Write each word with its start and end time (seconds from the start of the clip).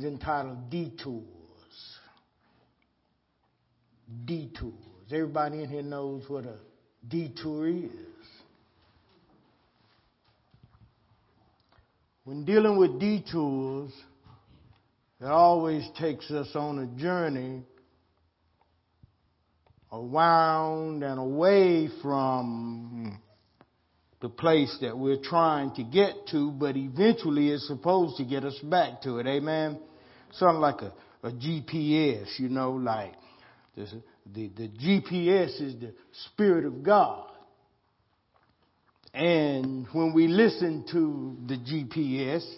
is 0.00 0.06
entitled 0.06 0.70
Detours. 0.70 1.24
Detours. 4.24 4.72
Everybody 5.12 5.62
in 5.62 5.68
here 5.68 5.82
knows 5.82 6.24
what 6.28 6.46
a 6.46 6.56
detour 7.06 7.68
is. 7.68 7.90
When 12.24 12.46
dealing 12.46 12.78
with 12.78 12.98
detours, 12.98 13.92
it 15.20 15.26
always 15.26 15.86
takes 15.98 16.30
us 16.30 16.48
on 16.54 16.78
a 16.78 16.86
journey 16.98 17.62
around 19.92 21.02
and 21.02 21.20
away 21.20 21.88
from 22.00 23.20
the 24.22 24.28
place 24.30 24.74
that 24.80 24.96
we're 24.96 25.22
trying 25.22 25.74
to 25.74 25.82
get 25.82 26.14
to, 26.30 26.52
but 26.52 26.76
eventually 26.76 27.50
it's 27.50 27.66
supposed 27.66 28.16
to 28.16 28.24
get 28.24 28.44
us 28.44 28.58
back 28.62 29.02
to 29.02 29.18
it. 29.18 29.26
Amen. 29.26 29.78
Something 30.32 30.60
like 30.60 30.80
a, 30.82 30.92
a 31.22 31.30
GPS, 31.32 32.38
you 32.38 32.48
know, 32.48 32.72
like 32.72 33.14
this, 33.76 33.94
the, 34.32 34.48
the 34.48 34.68
GPS 34.68 35.60
is 35.60 35.80
the 35.80 35.92
Spirit 36.32 36.64
of 36.64 36.82
God. 36.82 37.26
And 39.12 39.86
when 39.92 40.14
we 40.14 40.28
listen 40.28 40.84
to 40.92 41.36
the 41.46 41.56
GPS, 41.56 42.48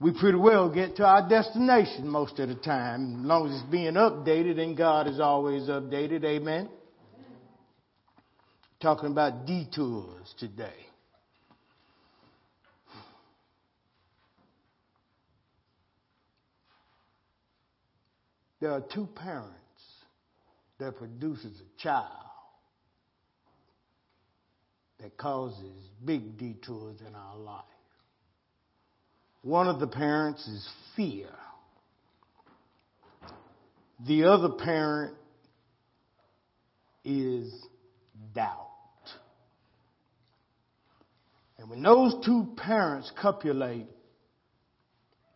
we 0.00 0.12
pretty 0.18 0.38
well 0.38 0.68
get 0.70 0.96
to 0.96 1.04
our 1.04 1.28
destination 1.28 2.08
most 2.08 2.38
of 2.38 2.48
the 2.48 2.54
time, 2.54 3.20
as 3.20 3.26
long 3.26 3.48
as 3.48 3.60
it's 3.60 3.70
being 3.70 3.94
updated, 3.94 4.58
and 4.58 4.76
God 4.76 5.06
is 5.06 5.20
always 5.20 5.64
updated. 5.64 6.24
Amen. 6.24 6.68
Talking 8.80 9.12
about 9.12 9.46
detours 9.46 10.34
today. 10.38 10.85
There 18.60 18.70
are 18.72 18.80
two 18.80 19.06
parents 19.14 19.52
that 20.78 20.96
produces 20.96 21.60
a 21.60 21.82
child 21.82 22.10
that 25.00 25.16
causes 25.18 25.74
big 26.04 26.38
detours 26.38 27.00
in 27.06 27.14
our 27.14 27.36
life. 27.36 27.64
One 29.42 29.68
of 29.68 29.78
the 29.78 29.86
parents 29.86 30.46
is 30.48 30.68
fear. 30.96 31.28
The 34.06 34.24
other 34.24 34.50
parent 34.50 35.14
is 37.04 37.52
doubt. 38.34 38.66
And 41.58 41.70
when 41.70 41.82
those 41.82 42.14
two 42.24 42.54
parents 42.56 43.10
copulate, 43.20 43.86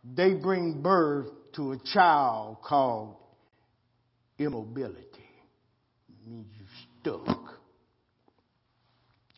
they 0.05 0.35
bring 0.35 0.83
birth 0.83 1.29
to 1.55 1.73
a 1.73 1.79
child 1.93 2.59
called 2.63 3.17
immobility. 4.39 5.05
It 6.09 6.31
means 6.31 6.47
you're 6.59 7.17
stuck. 7.23 7.55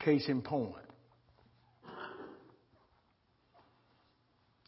Case 0.00 0.28
in 0.28 0.42
point. 0.42 0.76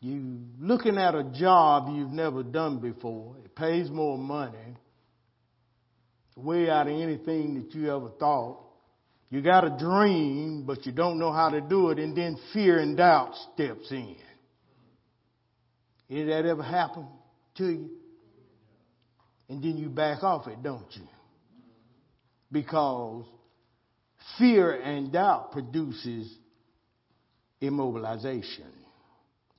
You 0.00 0.40
looking 0.60 0.98
at 0.98 1.14
a 1.14 1.24
job 1.24 1.88
you've 1.96 2.12
never 2.12 2.42
done 2.42 2.78
before. 2.78 3.36
It 3.42 3.54
pays 3.54 3.88
more 3.88 4.18
money. 4.18 4.76
Way 6.36 6.68
out 6.68 6.88
of 6.88 7.00
anything 7.00 7.54
that 7.54 7.74
you 7.74 7.94
ever 7.94 8.10
thought. 8.20 8.60
You 9.30 9.40
got 9.40 9.64
a 9.64 9.76
dream, 9.78 10.64
but 10.66 10.84
you 10.84 10.92
don't 10.92 11.18
know 11.18 11.32
how 11.32 11.48
to 11.48 11.60
do 11.60 11.90
it, 11.90 11.98
and 11.98 12.16
then 12.16 12.36
fear 12.52 12.78
and 12.80 12.96
doubt 12.96 13.34
steps 13.54 13.90
in. 13.90 14.16
Did 16.10 16.28
that 16.28 16.44
ever 16.44 16.62
happen 16.62 17.06
to 17.56 17.64
you? 17.64 17.90
And 19.48 19.62
then 19.62 19.76
you 19.76 19.88
back 19.88 20.22
off 20.22 20.46
it, 20.46 20.62
don't 20.62 20.86
you? 20.92 21.06
Because 22.50 23.24
fear 24.38 24.72
and 24.72 25.12
doubt 25.12 25.52
produces 25.52 26.32
immobilization. 27.60 28.70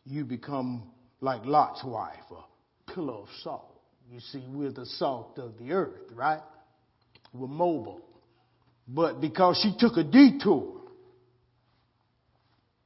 You 0.06 0.24
become 0.24 0.84
like 1.22 1.46
Lot's 1.46 1.84
wife, 1.84 2.16
a 2.32 2.92
pillar 2.92 3.14
of 3.14 3.28
salt. 3.44 3.80
You 4.12 4.20
see, 4.20 4.44
we're 4.50 4.72
the 4.72 4.86
salt 4.86 5.38
of 5.38 5.58
the 5.58 5.72
earth, 5.72 6.12
right? 6.14 6.42
We're 7.34 7.48
mobile. 7.48 8.02
But 8.88 9.20
because 9.20 9.60
she 9.62 9.74
took 9.78 9.98
a 9.98 10.04
detour, 10.04 10.82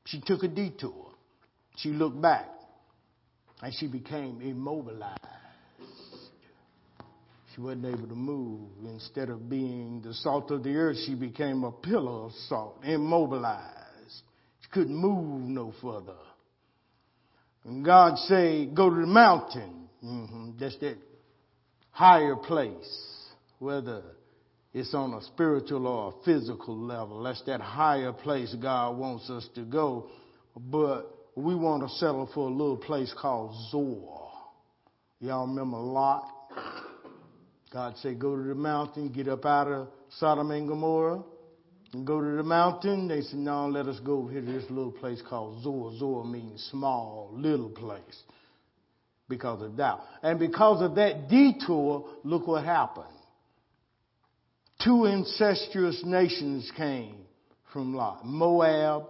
she 0.05 0.21
took 0.21 0.43
a 0.43 0.47
detour. 0.47 1.11
She 1.77 1.89
looked 1.89 2.21
back 2.21 2.47
and 3.61 3.73
she 3.79 3.87
became 3.87 4.41
immobilized. 4.41 5.19
She 7.53 7.61
wasn't 7.61 7.85
able 7.85 8.07
to 8.07 8.15
move. 8.15 8.69
Instead 8.85 9.29
of 9.29 9.49
being 9.49 10.01
the 10.01 10.13
salt 10.13 10.51
of 10.51 10.63
the 10.63 10.75
earth, 10.75 10.97
she 11.05 11.15
became 11.15 11.63
a 11.63 11.71
pillar 11.71 12.25
of 12.25 12.31
salt, 12.47 12.79
immobilized. 12.83 14.23
She 14.61 14.69
couldn't 14.71 14.95
move 14.95 15.41
no 15.41 15.73
further. 15.81 16.17
And 17.65 17.83
God 17.83 18.17
said, 18.19 18.73
go 18.75 18.89
to 18.89 18.95
the 18.95 19.07
mountain. 19.07 19.89
Mm-hmm. 20.03 20.51
That's 20.59 20.77
that 20.77 20.97
higher 21.91 22.35
place, 22.37 23.25
whether 23.57 24.03
it's 24.73 24.93
on 24.93 25.13
a 25.13 25.21
spiritual 25.23 25.87
or 25.87 26.13
a 26.13 26.23
physical 26.23 26.77
level. 26.77 27.23
That's 27.23 27.41
that 27.47 27.59
higher 27.59 28.13
place 28.13 28.55
God 28.61 28.97
wants 28.97 29.29
us 29.29 29.47
to 29.55 29.63
go. 29.63 30.09
But 30.55 31.18
we 31.43 31.55
want 31.55 31.83
to 31.83 31.89
settle 31.95 32.29
for 32.33 32.47
a 32.47 32.51
little 32.51 32.77
place 32.77 33.13
called 33.19 33.53
Zoar. 33.71 34.31
Y'all 35.19 35.47
remember 35.47 35.77
Lot? 35.77 36.27
God 37.71 37.95
said, 37.97 38.19
go 38.19 38.35
to 38.35 38.41
the 38.41 38.55
mountain, 38.55 39.09
get 39.09 39.27
up 39.27 39.45
out 39.45 39.67
of 39.67 39.87
Sodom 40.17 40.49
and 40.51 40.67
Gomorrah, 40.67 41.21
and 41.93 42.05
go 42.05 42.19
to 42.19 42.37
the 42.37 42.43
mountain. 42.43 43.07
They 43.07 43.21
said, 43.21 43.39
no, 43.39 43.67
let 43.67 43.85
us 43.87 43.99
go 43.99 44.19
over 44.19 44.31
here 44.31 44.41
to 44.41 44.51
this 44.51 44.69
little 44.69 44.91
place 44.91 45.21
called 45.27 45.61
Zoar. 45.63 45.91
Zoar 45.97 46.25
means 46.25 46.67
small, 46.71 47.29
little 47.33 47.69
place 47.69 48.23
because 49.27 49.61
of 49.61 49.77
doubt. 49.77 50.01
And 50.23 50.39
because 50.39 50.81
of 50.81 50.95
that 50.95 51.29
detour, 51.29 52.09
look 52.23 52.47
what 52.47 52.65
happened. 52.65 53.05
Two 54.83 55.05
incestuous 55.05 56.01
nations 56.05 56.71
came 56.75 57.17
from 57.71 57.93
Lot, 57.93 58.25
Moab 58.25 59.03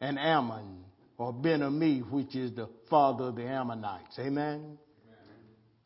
and 0.00 0.18
Ammon, 0.18 0.75
or 1.18 1.32
Ben-Ami, 1.32 2.00
which 2.00 2.34
is 2.34 2.54
the 2.54 2.68
father 2.90 3.24
of 3.24 3.36
the 3.36 3.44
Ammonites. 3.44 4.18
Amen? 4.18 4.78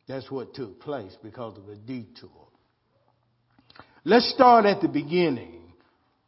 That's 0.07 0.29
what 0.29 0.53
took 0.53 0.79
place 0.81 1.15
because 1.23 1.57
of 1.57 1.69
a 1.69 1.75
detour. 1.75 2.29
Let's 4.03 4.29
start 4.33 4.65
at 4.65 4.81
the 4.81 4.87
beginning 4.87 5.61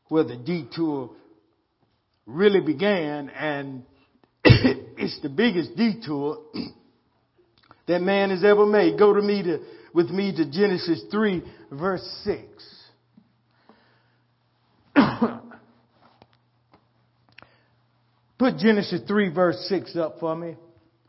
where 0.08 0.24
the 0.24 0.38
detour 0.38 1.10
really 2.26 2.62
began 2.62 3.30
and 3.30 3.84
it's 4.46 5.20
the 5.22 5.30
biggest 5.30 5.76
detour 5.76 6.38
that 7.88 8.02
man 8.02 8.30
has 8.30 8.44
ever 8.44 8.66
made. 8.66 8.98
Go 8.98 9.14
to 9.14 9.22
me 9.22 9.44
to, 9.44 9.60
with 9.94 10.10
me 10.10 10.34
to 10.36 10.50
Genesis 10.50 11.04
3 11.12 11.44
verse 11.72 12.08
6. 12.24 12.73
Put 18.38 18.58
Genesis 18.58 19.02
3 19.08 19.30
verse 19.34 19.66
6 19.70 19.96
up 19.96 20.20
for 20.20 20.36
me. 20.36 20.56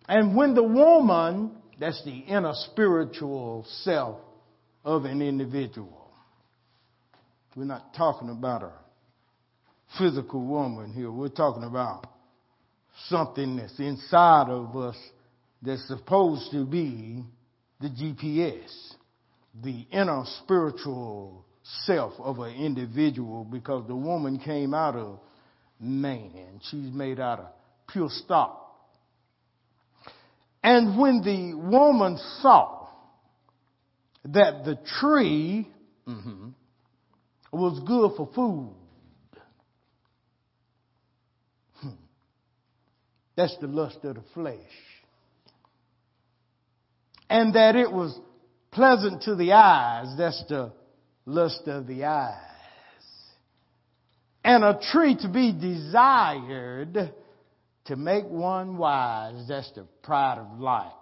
And 0.09 0.37
when 0.37 0.55
the 0.55 0.63
woman 0.63 1.53
that's 1.79 2.03
the 2.05 2.19
inner 2.19 2.53
spiritual 2.55 3.67
self 3.83 4.21
of 4.85 5.05
an 5.05 5.23
individual. 5.23 6.11
We're 7.57 7.65
not 7.65 7.95
talking 7.95 8.31
about 8.31 8.63
a 8.63 8.73
physical 9.99 10.45
woman 10.45 10.93
here. 10.93 11.11
We're 11.11 11.29
talking 11.29 11.65
about 11.65 12.07
something 13.09 13.57
that's 13.57 13.79
inside 13.79 14.49
of 14.49 14.77
us 14.77 14.97
that's 15.63 15.87
supposed 15.89 16.51
to 16.53 16.65
be 16.65 17.25
the 17.81 17.89
GPS, 17.89 18.71
the 19.63 19.87
inner 19.91 20.25
spiritual 20.43 21.45
self 21.87 22.13
of 22.19 22.39
an 22.41 22.55
individual 22.55 23.45
because 23.45 23.87
the 23.87 23.97
woman 23.97 24.39
came 24.39 24.75
out 24.75 24.97
of 24.97 25.21
man. 25.85 26.61
She's 26.63 26.93
made 26.93 27.21
out 27.21 27.41
of 27.41 27.47
pure 27.89 28.09
stock. 28.11 28.61
And 30.63 30.99
when 30.99 31.21
the 31.21 31.55
woman 31.55 32.19
saw 32.41 32.89
that 34.25 34.65
the 34.65 34.79
tree 34.99 35.69
mm-hmm, 36.09 36.49
was 37.53 37.81
good 37.87 38.17
for 38.17 38.31
food, 38.35 38.75
hmm, 41.81 41.89
that's 43.37 43.57
the 43.61 43.67
lust 43.67 43.99
of 44.05 44.15
the 44.15 44.25
flesh, 44.33 44.57
and 47.29 47.55
that 47.55 47.77
it 47.77 47.93
was 47.93 48.19
pleasant 48.71 49.23
to 49.25 49.35
the 49.35 49.53
eyes, 49.53 50.17
that's 50.17 50.43
the 50.49 50.73
lust 51.27 51.63
of 51.67 51.87
the 51.87 52.05
eyes, 52.05 52.54
and 54.45 54.63
a 54.63 54.79
tree 54.93 55.17
to 55.17 55.29
be 55.29 55.53
desired 55.53 57.13
to 57.87 57.97
make 57.97 58.25
one 58.27 58.77
wise, 58.77 59.47
that's 59.49 59.73
the 59.73 59.87
pride 60.03 60.39
of 60.39 60.61
life. 60.61 60.93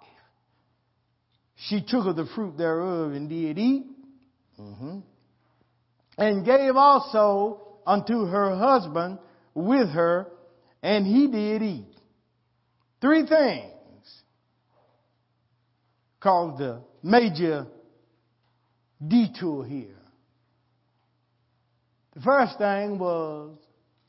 she 1.55 1.81
took 1.81 2.05
of 2.05 2.15
the 2.15 2.25
fruit 2.35 2.57
thereof 2.57 3.11
and 3.11 3.29
did 3.29 3.57
eat. 3.57 3.85
Mm-hmm. 4.59 4.99
And 6.17 6.45
gave 6.45 6.75
also 6.75 7.61
unto 7.85 8.25
her 8.25 8.55
husband 8.55 9.19
with 9.53 9.89
her, 9.89 10.27
and 10.81 11.05
he 11.07 11.27
did 11.27 11.61
eat. 11.61 11.95
Three 13.01 13.25
things 13.25 13.71
called 16.19 16.59
the 16.59 16.81
major 17.01 17.67
detour 19.05 19.65
here. 19.65 20.02
The 22.15 22.21
first 22.21 22.57
thing 22.57 22.99
was 22.99 23.57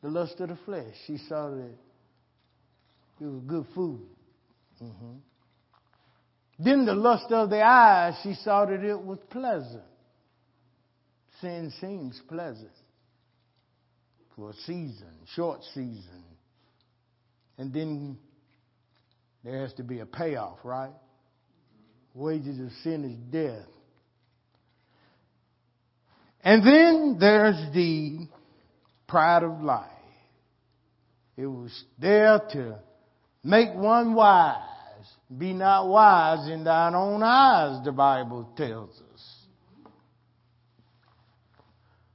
the 0.02 0.08
lust 0.08 0.38
of 0.40 0.50
the 0.50 0.58
flesh. 0.64 0.94
She 1.06 1.16
saw 1.16 1.50
that 1.50 1.74
it 3.20 3.24
was 3.24 3.42
good 3.46 3.66
food. 3.74 4.06
Mm-hmm. 4.82 5.14
Then 6.58 6.84
the 6.84 6.94
lust 6.94 7.32
of 7.32 7.50
the 7.50 7.62
eyes, 7.62 8.14
she 8.22 8.34
saw 8.34 8.66
that 8.66 8.84
it 8.84 9.00
was 9.00 9.18
pleasant. 9.30 9.82
Sin 11.40 11.72
seems 11.80 12.20
pleasant 12.28 12.70
for 14.36 14.50
a 14.50 14.54
season, 14.66 15.12
short 15.34 15.62
season. 15.74 16.24
And 17.58 17.72
then 17.72 18.18
there 19.42 19.60
has 19.60 19.72
to 19.74 19.82
be 19.82 20.00
a 20.00 20.06
payoff, 20.06 20.58
right? 20.64 20.92
Wages 22.14 22.60
of 22.60 22.70
sin 22.82 23.04
is 23.04 23.16
death. 23.32 23.66
And 26.44 26.62
then 26.62 27.16
there's 27.18 27.56
the 27.72 28.28
pride 29.08 29.42
of 29.42 29.62
life. 29.62 29.88
It 31.38 31.46
was 31.46 31.72
there 31.98 32.38
to 32.52 32.78
make 33.42 33.74
one 33.74 34.14
wise. 34.14 34.60
Be 35.36 35.54
not 35.54 35.88
wise 35.88 36.48
in 36.48 36.64
thine 36.64 36.94
own 36.94 37.22
eyes, 37.22 37.82
the 37.84 37.92
Bible 37.92 38.48
tells 38.56 38.90
us. 38.90 39.36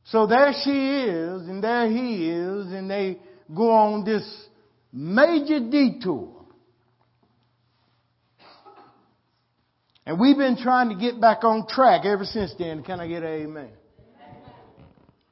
So 0.06 0.28
there 0.28 0.54
she 0.64 1.02
is, 1.02 1.48
and 1.48 1.64
there 1.64 1.88
he 1.90 2.30
is, 2.30 2.72
and 2.72 2.90
they 2.90 3.20
go 3.54 3.72
on 3.72 4.06
this 4.06 4.24
major 4.94 5.60
detour. 5.60 6.46
And 10.06 10.20
we've 10.20 10.38
been 10.38 10.58
trying 10.58 10.90
to 10.90 10.96
get 10.96 11.20
back 11.20 11.44
on 11.44 11.68
track 11.68 12.06
ever 12.06 12.26
since 12.26 12.54
then. 12.58 12.84
Can 12.84 13.00
I 13.00 13.08
get 13.08 13.22
an 13.22 13.44
amen? 13.44 13.70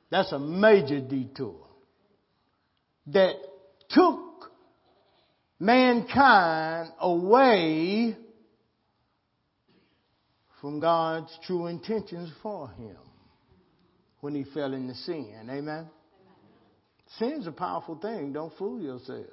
That's 0.09 0.31
a 0.31 0.39
major 0.39 1.01
detour 1.01 1.67
that 3.07 3.35
took 3.89 4.51
mankind 5.59 6.91
away 6.99 8.15
from 10.61 10.79
God's 10.79 11.37
true 11.45 11.67
intentions 11.67 12.31
for 12.41 12.69
him 12.69 12.97
when 14.21 14.33
he 14.33 14.43
fell 14.53 14.73
into 14.73 14.95
sin. 14.95 15.33
Amen? 15.43 15.57
Amen. 15.57 15.89
Sin's 17.17 17.47
a 17.47 17.51
powerful 17.51 17.95
thing. 17.95 18.33
Don't 18.33 18.53
fool 18.57 18.81
yourselves. 18.81 19.29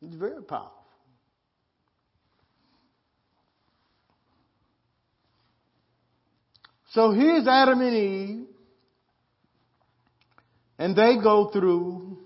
It's 0.00 0.14
very 0.14 0.42
powerful. 0.42 0.72
So 6.92 7.12
here's 7.12 7.46
Adam 7.46 7.80
and 7.82 7.94
Eve, 7.94 8.46
and 10.78 10.94
they 10.94 11.16
go 11.22 11.50
through 11.50 12.18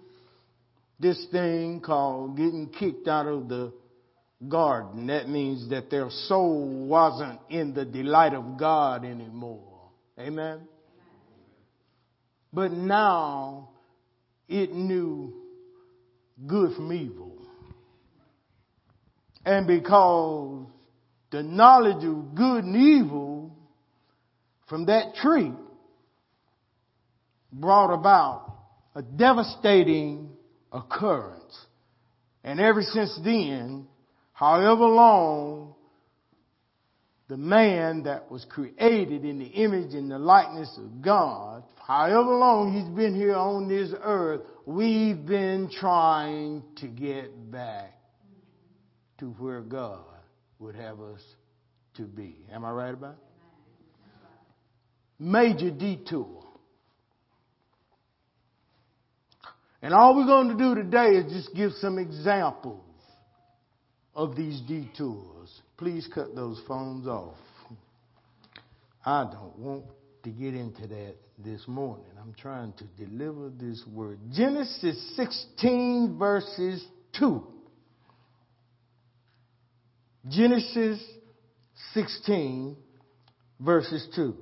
this 1.00 1.26
thing 1.32 1.80
called 1.80 2.36
getting 2.36 2.68
kicked 2.68 3.08
out 3.08 3.26
of 3.26 3.48
the 3.48 3.72
garden. 4.48 5.06
That 5.06 5.28
means 5.28 5.70
that 5.70 5.90
their 5.90 6.08
soul 6.10 6.86
wasn't 6.86 7.40
in 7.48 7.74
the 7.74 7.84
delight 7.84 8.34
of 8.34 8.58
God 8.58 9.04
anymore. 9.04 9.90
Amen? 10.18 10.60
But 12.52 12.72
now 12.72 13.70
it 14.48 14.72
knew 14.72 15.32
good 16.46 16.76
from 16.76 16.92
evil. 16.92 17.38
And 19.44 19.66
because 19.66 20.66
the 21.30 21.42
knowledge 21.42 22.04
of 22.04 22.34
good 22.34 22.64
and 22.64 22.76
evil 22.76 23.56
from 24.68 24.86
that 24.86 25.14
tree 25.16 25.52
brought 27.52 27.92
about 27.92 28.56
a 28.94 29.02
devastating 29.02 30.30
occurrence. 30.72 31.66
And 32.44 32.60
ever 32.60 32.82
since 32.82 33.18
then, 33.22 33.86
however 34.32 34.84
long 34.84 35.74
the 37.28 37.36
man 37.36 38.02
that 38.02 38.30
was 38.30 38.44
created 38.50 39.24
in 39.24 39.38
the 39.38 39.46
image 39.46 39.94
and 39.94 40.10
the 40.10 40.18
likeness 40.18 40.76
of 40.76 41.00
God, 41.00 41.62
however 41.86 42.34
long 42.34 42.74
he's 42.74 42.96
been 42.96 43.14
here 43.14 43.36
on 43.36 43.68
this 43.68 43.90
earth, 44.02 44.42
we've 44.66 45.24
been 45.24 45.70
trying 45.80 46.62
to 46.76 46.88
get 46.88 47.50
back 47.50 47.98
to 49.18 49.30
where 49.38 49.60
God 49.60 50.04
would 50.58 50.74
have 50.74 51.00
us 51.00 51.22
to 51.94 52.02
be. 52.02 52.36
Am 52.52 52.64
I 52.64 52.70
right 52.70 52.92
about 52.92 53.12
it? 53.12 53.18
Major 55.18 55.70
detour. 55.70 56.41
And 59.82 59.92
all 59.92 60.14
we're 60.14 60.26
going 60.26 60.48
to 60.48 60.54
do 60.56 60.76
today 60.76 61.16
is 61.16 61.32
just 61.32 61.54
give 61.54 61.72
some 61.80 61.98
examples 61.98 62.84
of 64.14 64.36
these 64.36 64.60
detours. 64.60 65.60
Please 65.76 66.08
cut 66.14 66.36
those 66.36 66.62
phones 66.68 67.08
off. 67.08 67.36
I 69.04 69.24
don't 69.24 69.58
want 69.58 69.84
to 70.22 70.30
get 70.30 70.54
into 70.54 70.86
that 70.86 71.16
this 71.44 71.66
morning. 71.66 72.06
I'm 72.20 72.34
trying 72.34 72.72
to 72.74 72.84
deliver 73.04 73.50
this 73.50 73.82
word. 73.92 74.20
Genesis 74.32 75.16
16 75.16 76.16
verses 76.16 76.86
2. 77.18 77.44
Genesis 80.28 81.02
16 81.94 82.76
verses 83.58 84.06
2. 84.14 84.36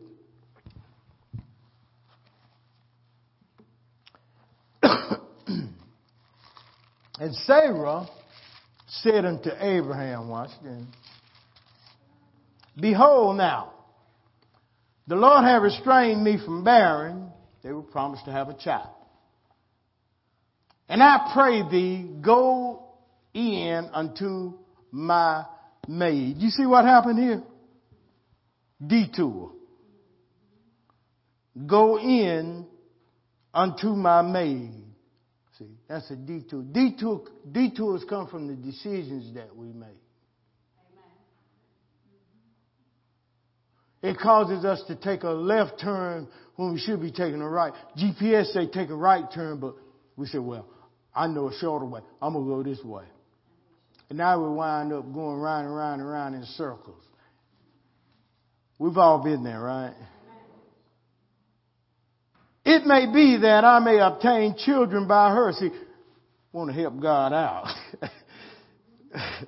And 7.20 7.34
Sarah 7.34 8.08
said 8.88 9.26
unto 9.26 9.50
Abraham, 9.60 10.30
watch 10.30 10.50
this, 10.64 10.82
Behold 12.80 13.36
now, 13.36 13.74
the 15.06 15.16
Lord 15.16 15.44
have 15.44 15.62
restrained 15.62 16.24
me 16.24 16.38
from 16.42 16.64
bearing. 16.64 17.30
They 17.62 17.72
were 17.72 17.82
promised 17.82 18.24
to 18.24 18.32
have 18.32 18.48
a 18.48 18.54
child. 18.54 18.88
And 20.88 21.02
I 21.02 21.30
pray 21.34 21.62
thee, 21.70 22.10
go 22.22 22.88
in 23.34 23.90
unto 23.92 24.54
my 24.90 25.44
maid. 25.86 26.38
You 26.38 26.48
see 26.48 26.64
what 26.64 26.86
happened 26.86 27.18
here? 27.18 27.42
Detour. 28.84 29.52
Go 31.66 31.98
in 31.98 32.66
unto 33.52 33.88
my 33.88 34.22
maid. 34.22 34.79
See, 35.60 35.76
that's 35.88 36.10
a 36.10 36.16
detour. 36.16 36.62
Detour 36.62 37.24
detours 37.52 38.02
come 38.08 38.28
from 38.28 38.46
the 38.46 38.54
decisions 38.54 39.34
that 39.34 39.54
we 39.54 39.66
make. 39.66 39.90
It 44.02 44.18
causes 44.18 44.64
us 44.64 44.82
to 44.86 44.96
take 44.96 45.24
a 45.24 45.28
left 45.28 45.78
turn 45.78 46.26
when 46.56 46.72
we 46.72 46.80
should 46.80 47.02
be 47.02 47.12
taking 47.12 47.42
a 47.42 47.48
right. 47.48 47.74
GPS 47.98 48.46
say 48.54 48.66
take 48.68 48.88
a 48.88 48.94
right 48.94 49.24
turn, 49.34 49.60
but 49.60 49.74
we 50.16 50.26
say, 50.26 50.38
well, 50.38 50.66
I 51.14 51.26
know 51.26 51.50
a 51.50 51.54
shorter 51.58 51.84
way. 51.84 52.00
I'm 52.22 52.32
going 52.32 52.46
to 52.46 52.50
go 52.50 52.62
this 52.62 52.82
way. 52.82 53.04
And 54.08 54.16
now 54.16 54.42
we 54.42 54.54
wind 54.54 54.94
up 54.94 55.12
going 55.12 55.38
round 55.38 55.66
and 55.66 55.76
round 55.76 56.00
and 56.00 56.10
round 56.10 56.34
in 56.34 56.44
circles. 56.44 57.02
We've 58.78 58.96
all 58.96 59.22
been 59.22 59.44
there, 59.44 59.60
right? 59.60 59.92
It 62.64 62.84
may 62.86 63.06
be 63.12 63.38
that 63.42 63.64
I 63.64 63.78
may 63.78 63.98
obtain 63.98 64.54
children 64.58 65.08
by 65.08 65.30
her. 65.30 65.52
See, 65.52 65.70
want 66.52 66.70
to 66.70 66.80
help 66.80 67.00
God 67.00 67.32
out. 67.32 67.74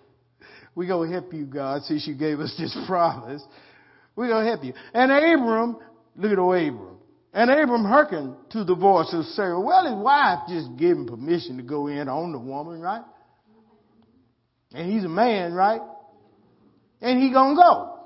We're 0.75 0.89
gonna 0.89 1.13
help 1.13 1.33
you, 1.35 1.45
God, 1.45 1.83
since 1.83 2.07
you 2.07 2.15
gave 2.15 2.41
us 2.41 2.55
this 2.59 2.77
promise. 2.87 3.43
We're 4.17 4.29
gonna 4.29 4.49
help 4.49 4.65
you. 4.65 4.73
And 4.95 5.13
Abram, 5.13 5.77
look 6.17 6.33
at 6.33 6.39
old 6.39 6.55
Abram. 6.55 6.97
And 7.35 7.51
Abram 7.51 7.85
hearkened 7.85 8.35
to 8.51 8.65
the 8.65 8.75
voice 8.75 9.13
of 9.13 9.25
Sarah. 9.27 9.61
Well, 9.61 9.85
his 9.85 10.03
wife 10.03 10.41
just 10.49 10.77
gave 10.77 10.97
him 10.97 11.07
permission 11.07 11.57
to 11.59 11.63
go 11.63 11.87
in 11.89 12.09
on 12.09 12.33
the 12.33 12.39
woman, 12.39 12.81
right? 12.81 13.03
And 14.75 14.91
he's 14.91 15.05
a 15.05 15.09
man, 15.09 15.53
right? 15.53 15.81
And 17.01 17.23
he 17.23 17.33
gonna 17.33 17.57
go. 17.57 17.99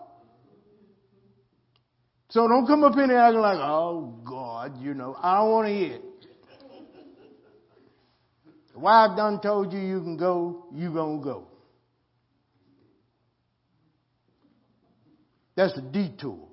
So 2.30 2.48
don't 2.48 2.66
come 2.66 2.82
up 2.82 2.96
in 2.98 3.10
here 3.10 3.18
acting 3.18 3.40
like, 3.40 3.58
oh 3.58 4.15
God, 4.66 4.82
you 4.82 4.94
know, 4.94 5.16
I 5.20 5.38
don't 5.38 5.50
want 5.50 5.68
to 5.68 5.74
hear 5.74 5.94
it. 5.96 6.02
The 8.72 8.78
wife 8.78 9.16
done 9.16 9.40
told 9.40 9.72
you 9.72 9.78
you 9.78 10.00
can 10.00 10.16
go, 10.16 10.66
you 10.72 10.92
gonna 10.92 11.22
go. 11.22 11.48
That's 15.54 15.76
a 15.78 15.80
detour. 15.80 16.48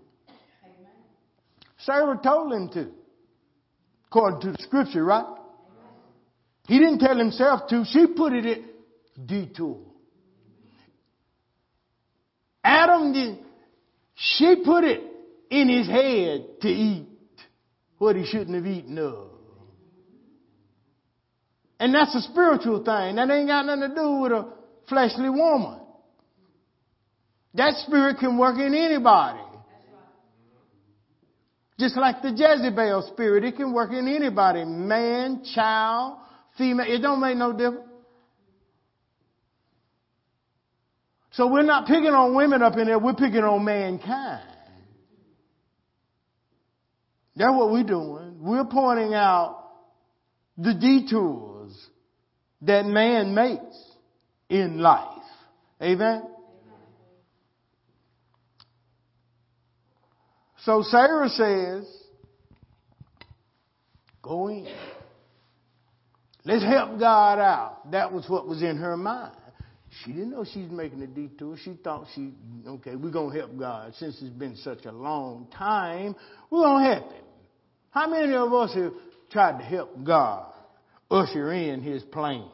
Sarah 1.79 2.17
told 2.24 2.53
him 2.53 2.70
to, 2.70 2.91
according 4.08 4.39
to 4.41 4.51
the 4.53 4.63
scripture, 4.63 5.03
right? 5.03 5.25
He 6.67 6.79
didn't 6.79 7.00
tell 7.00 7.17
himself 7.17 7.67
to. 7.70 7.84
She 7.91 8.08
put 8.08 8.32
it 8.32 8.46
in 8.46 8.63
detour. 9.25 9.79
Adam 12.63 13.12
did. 13.12 13.39
She 14.15 14.55
put 14.63 14.86
it 14.86 15.01
in 15.50 15.67
his 15.67 15.88
head 15.88 16.62
to 16.62 16.70
eat 16.70 17.08
what 18.03 18.17
he 18.17 18.25
shouldn't 18.25 18.55
have 18.55 18.67
eaten 18.67 18.98
of. 19.00 19.29
And 21.79 21.95
that's 21.95 22.13
a 22.15 22.22
spiritual 22.22 22.83
thing. 22.83 23.15
That 23.15 23.29
ain't 23.31 23.48
got 23.48 23.65
nothing 23.65 23.89
to 23.89 23.95
do 23.95 24.12
with 24.22 24.31
a 24.31 24.53
fleshly 24.89 25.29
woman. 25.29 25.79
That 27.55 27.74
spirit 27.86 28.17
can 28.19 28.38
work 28.38 28.57
in 28.57 28.74
anybody. 28.74 29.39
Just 31.79 31.98
like 31.98 32.22
the 32.22 32.29
Jezebel 32.29 33.10
spirit, 33.13 33.43
it 33.43 33.55
can 33.55 33.74
work 33.74 33.91
in 33.91 34.07
anybody. 34.07 34.63
Man, 34.63 35.43
child, 35.55 36.19
female, 36.57 36.86
it 36.88 37.00
don't 37.00 37.19
make 37.19 37.38
no 37.38 37.51
difference. 37.51 37.89
So 41.31 41.48
we're 41.48 41.63
not 41.63 41.88
picking 41.88 42.12
on 42.12 42.36
women 42.36 42.62
up 42.62 42.77
in 42.77 42.86
there, 42.86 43.00
we're 43.00 43.15
picking 43.15 43.43
on 43.43 43.65
mankind. 43.65 44.52
That's 47.36 47.52
what 47.52 47.72
we're 47.72 47.84
doing. 47.84 48.38
We're 48.40 48.66
pointing 48.66 49.13
out 49.13 49.60
the 50.58 50.74
detours 50.74 51.75
that 52.62 52.86
man 52.86 53.34
makes 53.34 53.75
in 54.50 54.80
life. 54.80 55.24
Amen? 55.82 56.24
So 60.63 60.82
Sarah 60.84 61.28
says, 61.30 61.86
go 64.22 64.48
in. 64.48 64.74
Let's 66.46 66.63
help 66.63 67.00
God 67.00 67.40
out. 67.40 67.92
That 67.92 68.13
was 68.13 68.25
what 68.30 68.48
was 68.48 68.62
in 68.62 68.78
her 68.78 68.96
mind. 68.96 69.36
She 70.04 70.12
didn't 70.12 70.32
know 70.32 70.46
she 70.46 70.63
was 70.63 70.72
making 70.72 71.02
a 71.02 71.08
detour. 71.08 71.56
She 71.63 71.75
thought 71.84 72.08
she, 72.16 72.34
okay, 72.66 72.96
we're 72.96 73.12
going 73.12 73.34
to 73.34 73.40
help 73.40 73.58
God. 73.58 73.94
Since 73.96 74.22
it's 74.22 74.30
been 74.30 74.56
such 74.58 74.86
a 74.86 74.92
long 74.92 75.48
time, 75.56 76.16
we're 76.50 76.62
going 76.62 76.84
to 76.84 76.94
help 76.94 77.12
Him. 77.12 77.23
How 77.93 78.09
many 78.09 78.33
of 78.33 78.51
us 78.51 78.73
have 78.73 78.93
tried 79.29 79.59
to 79.59 79.63
help 79.63 80.03
God 80.03 80.51
usher 81.12 81.53
in 81.53 81.81
His 81.81 82.01
plan? 82.01 82.50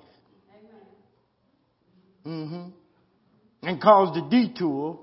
Mm-hmm. 2.25 2.69
And 3.63 3.81
caused 3.81 4.17
a 4.17 4.29
detour, 4.29 4.99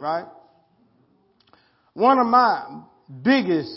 right? 0.00 0.26
One 1.94 2.18
of 2.18 2.26
my 2.26 2.82
biggest 3.22 3.72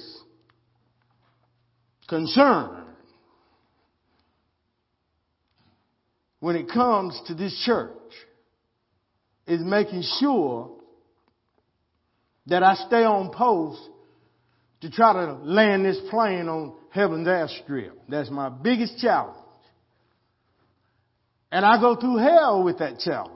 concerns 2.08 2.88
when 6.40 6.56
it 6.56 6.68
comes 6.68 7.22
to 7.28 7.36
this 7.36 7.56
church 7.64 7.92
is 9.46 9.62
making 9.62 10.04
sure 10.20 10.72
that 12.48 12.64
I 12.64 12.74
stay 12.74 13.04
on 13.04 13.32
post 13.32 13.82
to 14.86 14.92
try 14.92 15.14
to 15.14 15.34
land 15.42 15.84
this 15.84 15.98
plane 16.12 16.48
on 16.48 16.76
heaven's 16.92 17.28
airstrip. 17.28 17.94
That's 18.08 18.30
my 18.30 18.50
biggest 18.50 19.00
challenge. 19.00 19.36
And 21.52 21.66
I 21.66 21.80
go 21.80 21.96
through 21.96 22.18
hell 22.18 22.64
with 22.64 22.78
that 22.78 23.00
challenge. 23.00 23.32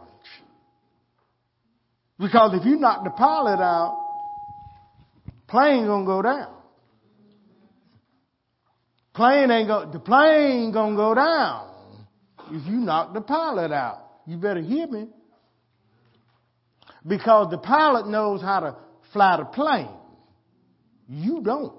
Because 2.19 2.51
if 2.53 2.65
you 2.65 2.75
knock 2.75 3.03
the 3.03 3.09
pilot 3.09 3.59
out, 3.59 3.97
plane 5.47 5.87
gonna 5.87 6.05
go 6.05 6.21
down. 6.21 6.53
Plane 9.15 9.49
ain't 9.49 9.67
go, 9.67 9.89
the 9.91 9.99
plane 9.99 10.71
gonna 10.71 10.95
go 10.95 11.15
down 11.15 11.71
if 12.51 12.67
you 12.67 12.77
knock 12.77 13.15
the 13.15 13.21
pilot 13.21 13.71
out. 13.71 14.05
You 14.27 14.37
better 14.37 14.61
hear 14.61 14.85
me. 14.85 15.07
Because 17.07 17.49
the 17.49 17.57
pilot 17.57 18.07
knows 18.07 18.39
how 18.39 18.59
to 18.59 18.75
fly 19.13 19.37
the 19.37 19.45
plane. 19.45 19.89
You 21.09 21.41
don't. 21.41 21.73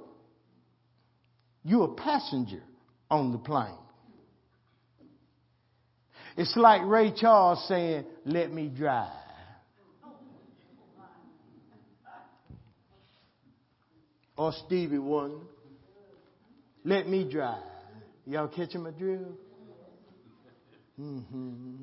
You're 1.63 1.85
a 1.85 1.95
passenger 1.95 2.63
on 3.09 3.31
the 3.31 3.39
plane. 3.39 3.79
It's 6.37 6.57
like 6.57 6.83
Ray 6.85 7.13
Charles 7.17 7.65
saying, 7.69 8.05
let 8.25 8.53
me 8.53 8.69
drive. 8.69 9.13
Or 14.37 14.53
Stevie 14.67 14.99
Wonder, 14.99 15.45
let 16.85 17.07
me 17.07 17.31
drive. 17.31 17.63
Y'all 18.27 18.49
catching 18.49 18.83
my 18.83 18.91
drill? 18.91 19.37
Mm-hmm. 20.99 21.77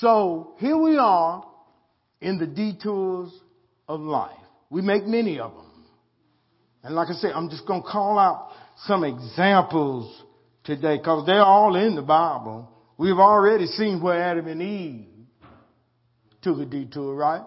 So 0.00 0.54
here 0.58 0.76
we 0.76 0.98
are 0.98 1.46
in 2.20 2.38
the 2.38 2.46
detours 2.46 3.30
of 3.88 4.00
life. 4.00 4.36
We 4.70 4.82
make 4.82 5.06
many 5.06 5.38
of 5.38 5.52
them. 5.52 5.62
And 6.82 6.94
like 6.94 7.08
I 7.08 7.14
said, 7.14 7.32
I'm 7.32 7.50
just 7.50 7.66
going 7.66 7.82
to 7.82 7.88
call 7.88 8.18
out 8.18 8.50
some 8.86 9.04
examples 9.04 10.22
today 10.64 10.98
because 10.98 11.26
they're 11.26 11.42
all 11.42 11.76
in 11.76 11.94
the 11.94 12.02
Bible. 12.02 12.70
We've 12.98 13.18
already 13.18 13.66
seen 13.66 14.00
where 14.00 14.20
Adam 14.22 14.46
and 14.46 14.62
Eve 14.62 15.06
took 16.42 16.58
a 16.58 16.64
detour, 16.64 17.14
right? 17.14 17.42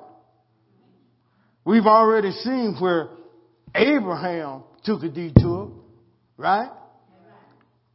We've 1.66 1.86
already 1.86 2.32
seen 2.32 2.76
where 2.80 3.10
Abraham 3.76 4.64
took 4.84 5.04
a 5.04 5.10
detour, 5.10 5.72
right? 6.38 6.72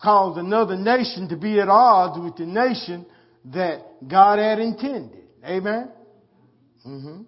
caused 0.05 0.39
another 0.39 0.77
nation 0.77 1.29
to 1.31 1.37
be 1.37 1.59
at 1.59 1.69
odds 1.69 2.23
with 2.23 2.37
the 2.37 2.45
nation 2.45 3.07
that 3.47 3.81
God 4.07 4.39
had 4.39 4.59
intended. 4.59 5.25
Amen? 5.45 5.89
Mm-hmm. 6.87 7.23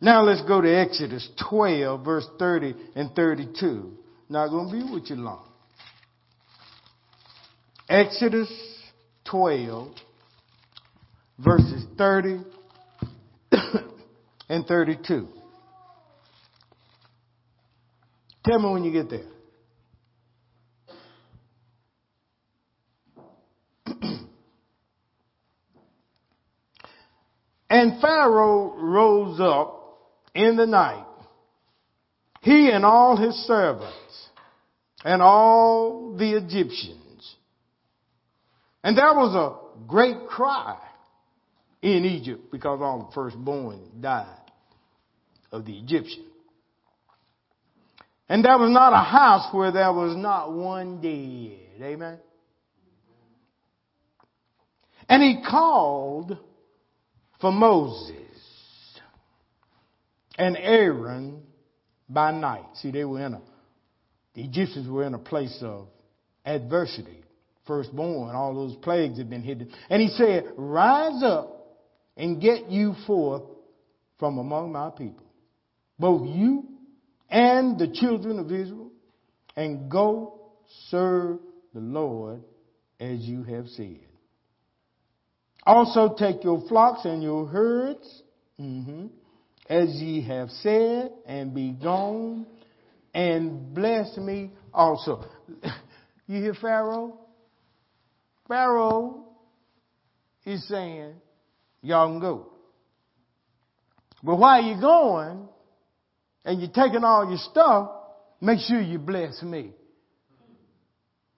Now 0.00 0.22
let's 0.22 0.42
go 0.42 0.60
to 0.60 0.68
Exodus 0.68 1.28
12, 1.48 2.04
verse 2.04 2.26
30 2.38 2.74
and 2.94 3.14
32. 3.14 3.92
Not 4.28 4.48
going 4.50 4.70
to 4.70 4.86
be 4.86 4.92
with 4.92 5.10
you 5.10 5.16
long. 5.16 5.44
Exodus 7.88 8.52
12, 9.30 9.94
verses 11.38 11.84
30 11.96 12.40
and 14.48 14.66
32. 14.66 15.28
Tell 18.44 18.58
me 18.58 18.70
when 18.70 18.84
you 18.84 18.92
get 18.92 19.10
there. 19.10 19.37
And 27.88 28.02
Pharaoh 28.02 28.74
rose 28.76 29.40
up 29.40 29.98
in 30.34 30.56
the 30.56 30.66
night, 30.66 31.06
he 32.42 32.70
and 32.70 32.84
all 32.84 33.16
his 33.16 33.34
servants, 33.46 34.28
and 35.04 35.22
all 35.22 36.14
the 36.18 36.36
Egyptians. 36.36 37.36
And 38.84 38.94
there 38.96 39.14
was 39.14 39.34
a 39.34 39.86
great 39.86 40.26
cry 40.28 40.76
in 41.80 42.04
Egypt 42.04 42.52
because 42.52 42.78
all 42.82 43.06
the 43.06 43.14
firstborn 43.14 43.80
died 44.02 44.26
of 45.50 45.64
the 45.64 45.78
Egyptian. 45.78 46.26
And 48.28 48.44
there 48.44 48.58
was 48.58 48.70
not 48.70 48.92
a 48.92 49.02
house 49.02 49.48
where 49.54 49.72
there 49.72 49.94
was 49.94 50.14
not 50.14 50.52
one 50.52 51.00
dead. 51.00 51.82
Amen. 51.82 52.18
And 55.08 55.22
he 55.22 55.42
called 55.42 56.36
for 57.40 57.52
Moses 57.52 58.14
and 60.36 60.56
Aaron 60.56 61.42
by 62.08 62.32
night. 62.32 62.66
See, 62.74 62.90
they 62.90 63.04
were 63.04 63.24
in 63.24 63.34
a, 63.34 63.40
the 64.34 64.44
Egyptians 64.44 64.88
were 64.88 65.04
in 65.04 65.14
a 65.14 65.18
place 65.18 65.58
of 65.62 65.88
adversity. 66.44 67.22
Firstborn, 67.66 68.34
all 68.34 68.54
those 68.54 68.76
plagues 68.76 69.18
had 69.18 69.28
been 69.28 69.42
hidden. 69.42 69.70
And 69.90 70.00
he 70.00 70.08
said, 70.08 70.44
rise 70.56 71.22
up 71.22 71.76
and 72.16 72.40
get 72.40 72.70
you 72.70 72.94
forth 73.06 73.42
from 74.18 74.38
among 74.38 74.72
my 74.72 74.90
people. 74.90 75.26
Both 75.98 76.26
you 76.28 76.64
and 77.28 77.78
the 77.78 77.88
children 77.88 78.38
of 78.38 78.50
Israel 78.50 78.90
and 79.54 79.90
go 79.90 80.52
serve 80.88 81.38
the 81.74 81.80
Lord 81.80 82.42
as 82.98 83.20
you 83.20 83.42
have 83.44 83.68
said. 83.68 84.07
Also 85.64 86.14
take 86.18 86.44
your 86.44 86.66
flocks 86.68 87.04
and 87.04 87.22
your 87.22 87.46
herds, 87.46 88.22
mm-hmm, 88.58 89.06
as 89.68 89.88
ye 89.96 90.22
have 90.26 90.50
said, 90.50 91.12
and 91.26 91.54
be 91.54 91.72
gone, 91.72 92.46
and 93.12 93.74
bless 93.74 94.16
me 94.16 94.50
also. 94.72 95.24
you 96.26 96.40
hear 96.40 96.54
Pharaoh? 96.54 97.18
Pharaoh 98.46 99.26
is 100.46 100.66
saying, 100.68 101.14
y'all 101.82 102.08
can 102.08 102.20
go. 102.20 102.52
But 104.22 104.36
while 104.36 104.62
you're 104.62 104.80
going 104.80 105.48
and 106.44 106.60
you're 106.60 106.70
taking 106.70 107.04
all 107.04 107.28
your 107.28 107.38
stuff, 107.38 107.90
make 108.40 108.60
sure 108.60 108.80
you 108.80 108.98
bless 108.98 109.42
me. 109.42 109.72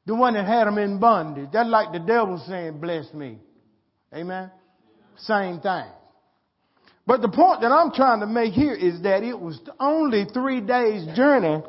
The 0.06 0.14
one 0.14 0.34
that 0.34 0.46
had 0.46 0.66
them 0.66 0.78
in 0.78 0.98
bondage. 0.98 1.50
That's 1.52 1.68
like 1.68 1.92
the 1.92 1.98
devil 1.98 2.42
saying, 2.48 2.80
bless 2.80 3.12
me. 3.12 3.38
Amen. 4.14 4.50
Same 5.18 5.60
thing. 5.60 5.84
But 7.06 7.22
the 7.22 7.28
point 7.28 7.60
that 7.62 7.72
I'm 7.72 7.92
trying 7.92 8.20
to 8.20 8.26
make 8.26 8.52
here 8.52 8.74
is 8.74 9.02
that 9.02 9.22
it 9.22 9.38
was 9.38 9.58
only 9.78 10.26
three 10.32 10.60
days 10.60 11.06
journey 11.16 11.62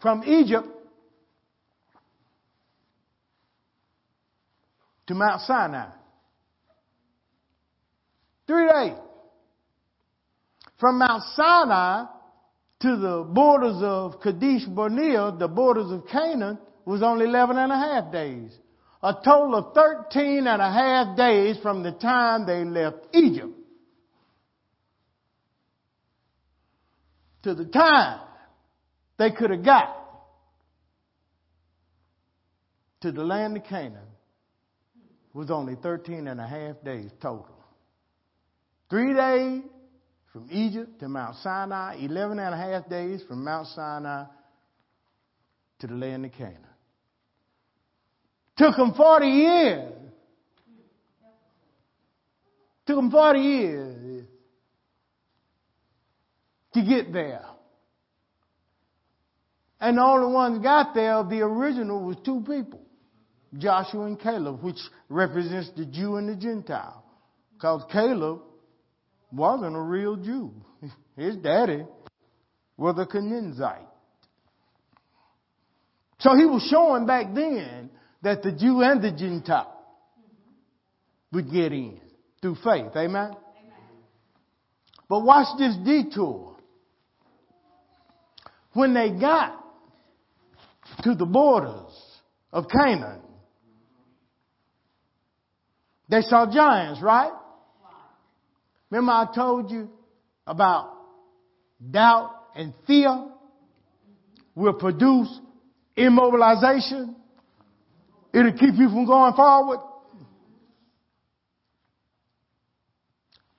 from 0.00 0.24
Egypt 0.24 0.66
to 5.06 5.14
Mount 5.14 5.40
Sinai. 5.42 5.90
Three 8.46 8.68
days. 8.68 8.98
From 10.78 10.98
Mount 10.98 11.22
Sinai 11.34 12.06
to 12.80 12.96
the 12.96 13.26
borders 13.26 13.76
of 13.80 14.20
Kadesh 14.20 14.66
Barnea, 14.66 15.34
the 15.38 15.48
borders 15.48 15.90
of 15.90 16.06
Canaan, 16.08 16.58
was 16.84 17.02
only 17.02 17.24
11 17.26 17.56
and 17.56 17.72
a 17.72 17.76
half 17.76 18.12
days. 18.12 18.52
A 19.04 19.12
total 19.12 19.56
of 19.56 19.74
13 19.74 20.46
and 20.46 20.62
a 20.62 20.72
half 20.72 21.14
days 21.14 21.58
from 21.60 21.82
the 21.82 21.92
time 21.92 22.46
they 22.46 22.64
left 22.64 23.06
Egypt 23.12 23.52
to 27.42 27.54
the 27.54 27.66
time 27.66 28.20
they 29.18 29.30
could 29.30 29.50
have 29.50 29.62
got 29.62 29.94
to 33.02 33.12
the 33.12 33.22
land 33.22 33.58
of 33.58 33.64
Canaan 33.64 34.08
was 35.34 35.50
only 35.50 35.74
13 35.74 36.26
and 36.26 36.40
a 36.40 36.46
half 36.46 36.82
days 36.82 37.10
total. 37.20 37.62
Three 38.88 39.12
days 39.12 39.64
from 40.32 40.48
Egypt 40.50 41.00
to 41.00 41.10
Mount 41.10 41.36
Sinai, 41.42 41.96
11 41.96 42.38
and 42.38 42.54
a 42.54 42.56
half 42.56 42.88
days 42.88 43.22
from 43.28 43.44
Mount 43.44 43.66
Sinai 43.66 44.24
to 45.80 45.86
the 45.88 45.94
land 45.94 46.24
of 46.24 46.32
Canaan. 46.32 46.73
Took 48.56 48.76
them 48.76 48.94
40 48.94 49.26
years. 49.26 49.92
Took 52.86 52.96
them 52.96 53.10
40 53.10 53.40
years 53.40 54.26
to 56.74 56.82
get 56.82 57.12
there. 57.12 57.44
And 59.80 59.98
the 59.98 60.02
only 60.02 60.32
ones 60.32 60.62
got 60.62 60.94
there, 60.94 61.14
of 61.14 61.30
the 61.30 61.40
original 61.40 62.04
was 62.04 62.16
two 62.24 62.40
people. 62.40 62.80
Joshua 63.58 64.06
and 64.06 64.18
Caleb, 64.18 64.62
which 64.62 64.78
represents 65.08 65.70
the 65.76 65.86
Jew 65.86 66.16
and 66.16 66.28
the 66.28 66.36
Gentile. 66.36 67.04
Because 67.54 67.84
Caleb 67.90 68.40
wasn't 69.32 69.76
a 69.76 69.80
real 69.80 70.16
Jew. 70.16 70.52
His 71.16 71.36
daddy 71.36 71.84
was 72.76 72.96
a 72.98 73.06
Canaanite. 73.06 73.86
So 76.20 76.34
he 76.34 76.46
was 76.46 76.66
showing 76.70 77.06
back 77.06 77.34
then 77.34 77.90
that 78.24 78.42
the 78.42 78.52
Jew 78.52 78.80
and 78.80 79.02
the 79.02 79.12
Gentile 79.12 79.70
would 81.30 81.52
get 81.52 81.72
in 81.72 82.00
through 82.40 82.56
faith. 82.56 82.90
Amen? 82.96 83.06
Amen. 83.06 83.36
But 85.08 85.22
watch 85.24 85.58
this 85.58 85.76
detour. 85.84 86.56
When 88.72 88.94
they 88.94 89.10
got 89.10 89.62
to 91.02 91.14
the 91.14 91.26
borders 91.26 91.92
of 92.50 92.64
Canaan, 92.68 93.20
they 96.08 96.22
saw 96.22 96.50
giants, 96.50 97.02
right? 97.02 97.32
Remember 98.90 99.12
I 99.12 99.26
told 99.34 99.70
you 99.70 99.90
about 100.46 100.92
doubt 101.90 102.30
and 102.56 102.72
fear 102.86 103.26
will 104.54 104.74
produce 104.74 105.28
immobilization? 105.96 107.16
It'll 108.34 108.52
keep 108.52 108.74
you 108.74 108.88
from 108.88 109.06
going 109.06 109.32
forward. 109.34 109.78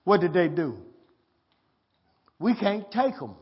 What 0.04 0.20
did 0.20 0.34
they 0.34 0.50
do? 0.50 0.78
We 2.38 2.56
can't 2.56 2.92
take 2.92 3.18
them. 3.18 3.36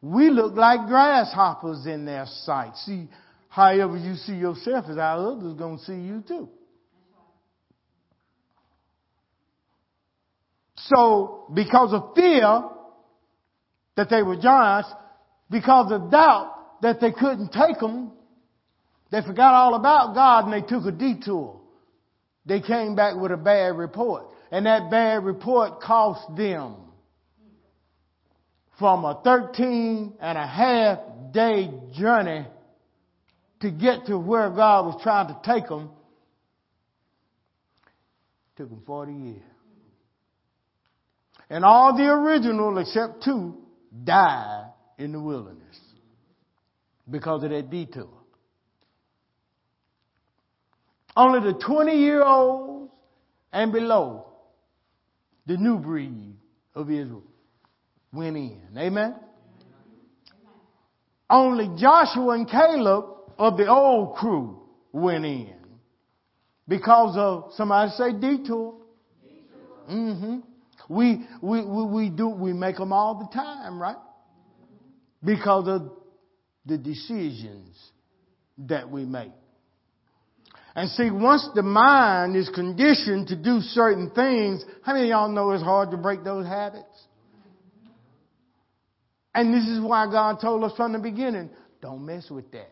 We 0.00 0.30
look 0.30 0.54
like 0.54 0.86
grasshoppers 0.86 1.84
in 1.84 2.06
their 2.06 2.24
sight. 2.26 2.74
See, 2.86 3.06
however 3.48 3.98
you 3.98 4.14
see 4.14 4.34
yourself 4.34 4.86
is 4.88 4.96
how 4.96 5.20
others 5.20 5.54
going 5.54 5.78
to 5.78 5.84
see 5.84 5.92
you 5.92 6.24
too. 6.26 6.48
So, 10.76 11.46
because 11.52 11.92
of 11.92 12.14
fear 12.14 12.62
that 13.96 14.08
they 14.08 14.22
were 14.22 14.36
giants, 14.36 14.88
because 15.50 15.92
of 15.92 16.10
doubt 16.10 16.80
that 16.82 17.00
they 17.00 17.12
couldn't 17.12 17.52
take 17.52 17.78
them, 17.78 18.12
they 19.14 19.22
forgot 19.22 19.54
all 19.54 19.76
about 19.76 20.12
God 20.16 20.46
and 20.46 20.52
they 20.52 20.66
took 20.66 20.84
a 20.86 20.90
detour. 20.90 21.60
They 22.46 22.60
came 22.60 22.96
back 22.96 23.14
with 23.14 23.30
a 23.30 23.36
bad 23.36 23.76
report. 23.76 24.24
And 24.50 24.66
that 24.66 24.90
bad 24.90 25.24
report 25.24 25.80
cost 25.80 26.34
them 26.36 26.74
from 28.76 29.04
a 29.04 29.20
13 29.22 30.14
and 30.20 30.36
a 30.36 30.44
half 30.44 30.98
day 31.30 31.70
journey 31.92 32.44
to 33.60 33.70
get 33.70 34.06
to 34.06 34.18
where 34.18 34.50
God 34.50 34.86
was 34.86 35.00
trying 35.04 35.28
to 35.28 35.38
take 35.44 35.68
them. 35.68 35.90
Took 38.56 38.68
them 38.68 38.82
40 38.84 39.12
years. 39.12 39.42
And 41.48 41.64
all 41.64 41.96
the 41.96 42.02
original, 42.02 42.78
except 42.78 43.22
two, 43.22 43.62
died 44.02 44.72
in 44.98 45.12
the 45.12 45.20
wilderness 45.20 45.78
because 47.08 47.44
of 47.44 47.50
that 47.50 47.70
detour. 47.70 48.23
Only 51.16 51.52
the 51.52 51.58
20 51.58 51.96
year 51.96 52.22
olds 52.22 52.90
and 53.52 53.72
below, 53.72 54.26
the 55.46 55.56
new 55.56 55.78
breed 55.78 56.36
of 56.74 56.90
Israel, 56.90 57.22
went 58.12 58.36
in. 58.36 58.60
Amen? 58.76 59.14
Only 61.30 61.70
Joshua 61.78 62.34
and 62.34 62.48
Caleb 62.48 63.04
of 63.38 63.56
the 63.56 63.68
old 63.68 64.16
crew 64.16 64.60
went 64.92 65.24
in. 65.24 65.54
Because 66.66 67.16
of, 67.16 67.52
somebody 67.56 67.90
say 67.92 68.12
detour. 68.12 68.74
detour. 69.22 69.90
Mm-hmm. 69.90 70.38
We, 70.88 71.26
we, 71.42 71.64
we, 71.64 71.84
we 71.84 72.10
do, 72.10 72.28
we 72.28 72.52
make 72.52 72.76
them 72.76 72.92
all 72.92 73.18
the 73.18 73.34
time, 73.34 73.80
right? 73.80 73.96
Because 75.22 75.68
of 75.68 75.92
the 76.66 76.78
decisions 76.78 77.76
that 78.58 78.90
we 78.90 79.04
make. 79.04 79.32
And 80.76 80.90
see, 80.90 81.10
once 81.10 81.48
the 81.54 81.62
mind 81.62 82.34
is 82.34 82.48
conditioned 82.48 83.28
to 83.28 83.36
do 83.36 83.60
certain 83.60 84.10
things, 84.10 84.64
how 84.82 84.94
many 84.94 85.06
of 85.06 85.10
y'all 85.10 85.28
know 85.28 85.52
it's 85.52 85.62
hard 85.62 85.92
to 85.92 85.96
break 85.96 86.24
those 86.24 86.46
habits? 86.46 87.06
And 89.34 89.54
this 89.54 89.68
is 89.68 89.80
why 89.80 90.10
God 90.10 90.40
told 90.40 90.64
us 90.64 90.72
from 90.76 90.92
the 90.92 90.98
beginning, 90.98 91.50
don't 91.80 92.04
mess 92.04 92.28
with 92.30 92.50
that. 92.52 92.70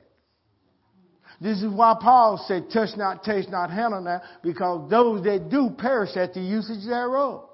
This 1.40 1.62
is 1.62 1.72
why 1.72 1.96
Paul 2.00 2.44
said, 2.46 2.66
touch 2.72 2.90
not, 2.96 3.24
taste 3.24 3.50
not, 3.50 3.70
handle 3.70 4.00
not, 4.00 4.22
because 4.42 4.88
those 4.90 5.24
that 5.24 5.48
do 5.48 5.70
perish 5.76 6.16
at 6.16 6.34
the 6.34 6.40
usage 6.40 6.84
thereof. 6.86 7.48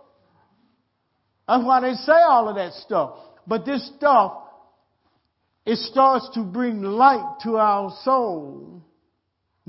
That's 1.47 1.65
why 1.65 1.81
they 1.81 1.95
say 1.95 2.13
all 2.29 2.49
of 2.49 2.57
that 2.57 2.73
stuff. 2.75 3.15
But 3.47 3.65
this 3.65 3.91
stuff, 3.97 4.43
it 5.65 5.77
starts 5.77 6.29
to 6.35 6.43
bring 6.43 6.83
light 6.83 7.39
to 7.45 7.57
our 7.57 7.91
soul 8.03 8.85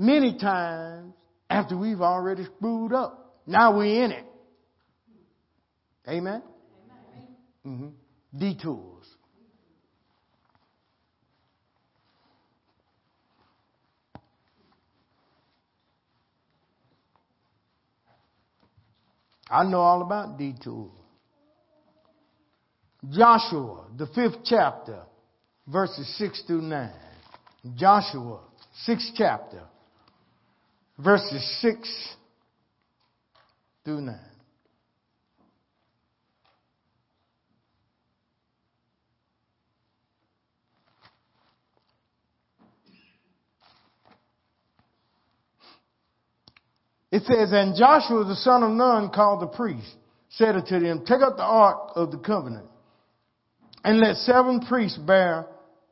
many 0.00 0.36
times 0.38 1.12
after 1.50 1.76
we've 1.76 2.00
already 2.00 2.44
screwed 2.56 2.92
up. 2.92 3.36
Now 3.46 3.76
we're 3.76 4.04
in 4.04 4.12
it. 4.12 4.24
Amen? 6.08 6.42
Mm-hmm. 7.66 7.88
Detours. 8.36 9.06
I 19.50 19.64
know 19.64 19.80
all 19.80 20.02
about 20.02 20.38
detours. 20.38 20.92
Joshua, 23.10 23.86
the 23.96 24.06
fifth 24.14 24.44
chapter, 24.44 25.02
verses 25.66 26.16
6 26.18 26.44
through 26.46 26.62
9. 26.62 26.90
Joshua, 27.76 28.40
sixth 28.84 29.12
chapter, 29.16 29.62
verses 31.02 31.60
6 31.60 32.14
through 33.84 34.00
9. 34.02 34.16
It 47.12 47.24
says, 47.24 47.50
And 47.52 47.74
Joshua 47.74 48.24
the 48.24 48.36
son 48.36 48.62
of 48.62 48.70
Nun 48.70 49.10
called 49.10 49.42
the 49.42 49.48
priest, 49.48 49.96
said 50.28 50.54
unto 50.54 50.78
them, 50.78 51.04
Take 51.04 51.22
up 51.22 51.36
the 51.36 51.42
ark 51.42 51.92
of 51.96 52.12
the 52.12 52.18
covenant, 52.18 52.66
and 53.82 53.98
let 53.98 54.16
seven 54.16 54.60
priests 54.60 54.98
bear 54.98 55.46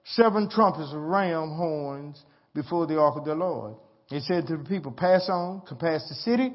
seven 0.05 0.49
trumpets 0.49 0.93
of 0.93 1.01
ram 1.01 1.57
horns 1.57 2.23
before 2.55 2.87
the 2.87 2.99
ark 2.99 3.17
of 3.17 3.25
the 3.25 3.35
Lord. 3.35 3.75
He 4.09 4.21
said 4.21 4.47
to 4.47 4.57
the 4.57 4.65
people, 4.65 4.93
Pass 4.93 5.29
on, 5.29 5.63
compass 5.69 6.09
the 6.09 6.15
city, 6.17 6.53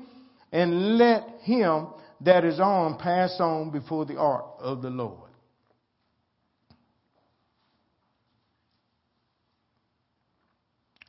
and 0.51 0.97
let 0.97 1.23
him 1.41 1.87
that 2.21 2.45
is 2.45 2.59
on 2.59 2.97
pass 2.97 3.35
on 3.39 3.69
before 3.69 4.05
the 4.05 4.17
ark 4.17 4.45
of 4.59 4.81
the 4.81 4.89
Lord. 4.89 5.29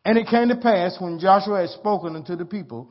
And 0.04 0.18
it 0.18 0.26
came 0.26 0.48
to 0.48 0.56
pass 0.56 0.96
when 0.98 1.18
Joshua 1.18 1.62
had 1.62 1.70
spoken 1.70 2.14
unto 2.14 2.36
the 2.36 2.44
people 2.44 2.90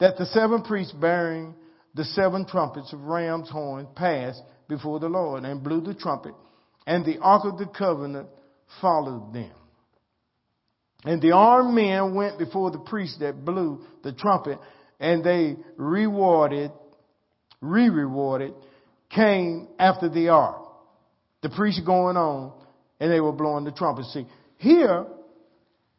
that 0.00 0.18
the 0.18 0.26
seven 0.26 0.62
priests 0.62 0.92
bearing 0.92 1.54
the 1.94 2.04
seven 2.04 2.44
trumpets 2.46 2.92
of 2.92 3.00
ram's 3.00 3.48
horn 3.48 3.86
passed 3.94 4.42
before 4.68 5.00
the 5.00 5.08
Lord 5.08 5.44
and 5.44 5.62
blew 5.62 5.80
the 5.80 5.94
trumpet, 5.94 6.34
and 6.86 7.04
the 7.04 7.18
ark 7.18 7.44
of 7.44 7.58
the 7.58 7.66
covenant 7.66 8.28
followed 8.80 9.32
them. 9.32 9.52
And 11.04 11.20
the 11.20 11.32
armed 11.32 11.74
men 11.74 12.14
went 12.14 12.38
before 12.38 12.70
the 12.70 12.78
priest 12.78 13.18
that 13.20 13.44
blew 13.44 13.84
the 14.04 14.12
trumpet, 14.12 14.58
and 15.00 15.24
they 15.24 15.56
rewarded, 15.76 16.70
re-rewarded, 17.60 18.54
came 19.10 19.68
after 19.78 20.08
the 20.08 20.28
ark. 20.28 20.62
The 21.42 21.50
priest 21.50 21.82
going 21.84 22.16
on, 22.16 22.52
and 23.00 23.10
they 23.10 23.20
were 23.20 23.32
blowing 23.32 23.64
the 23.64 23.72
trumpet. 23.72 24.04
See, 24.06 24.26
here, 24.58 25.06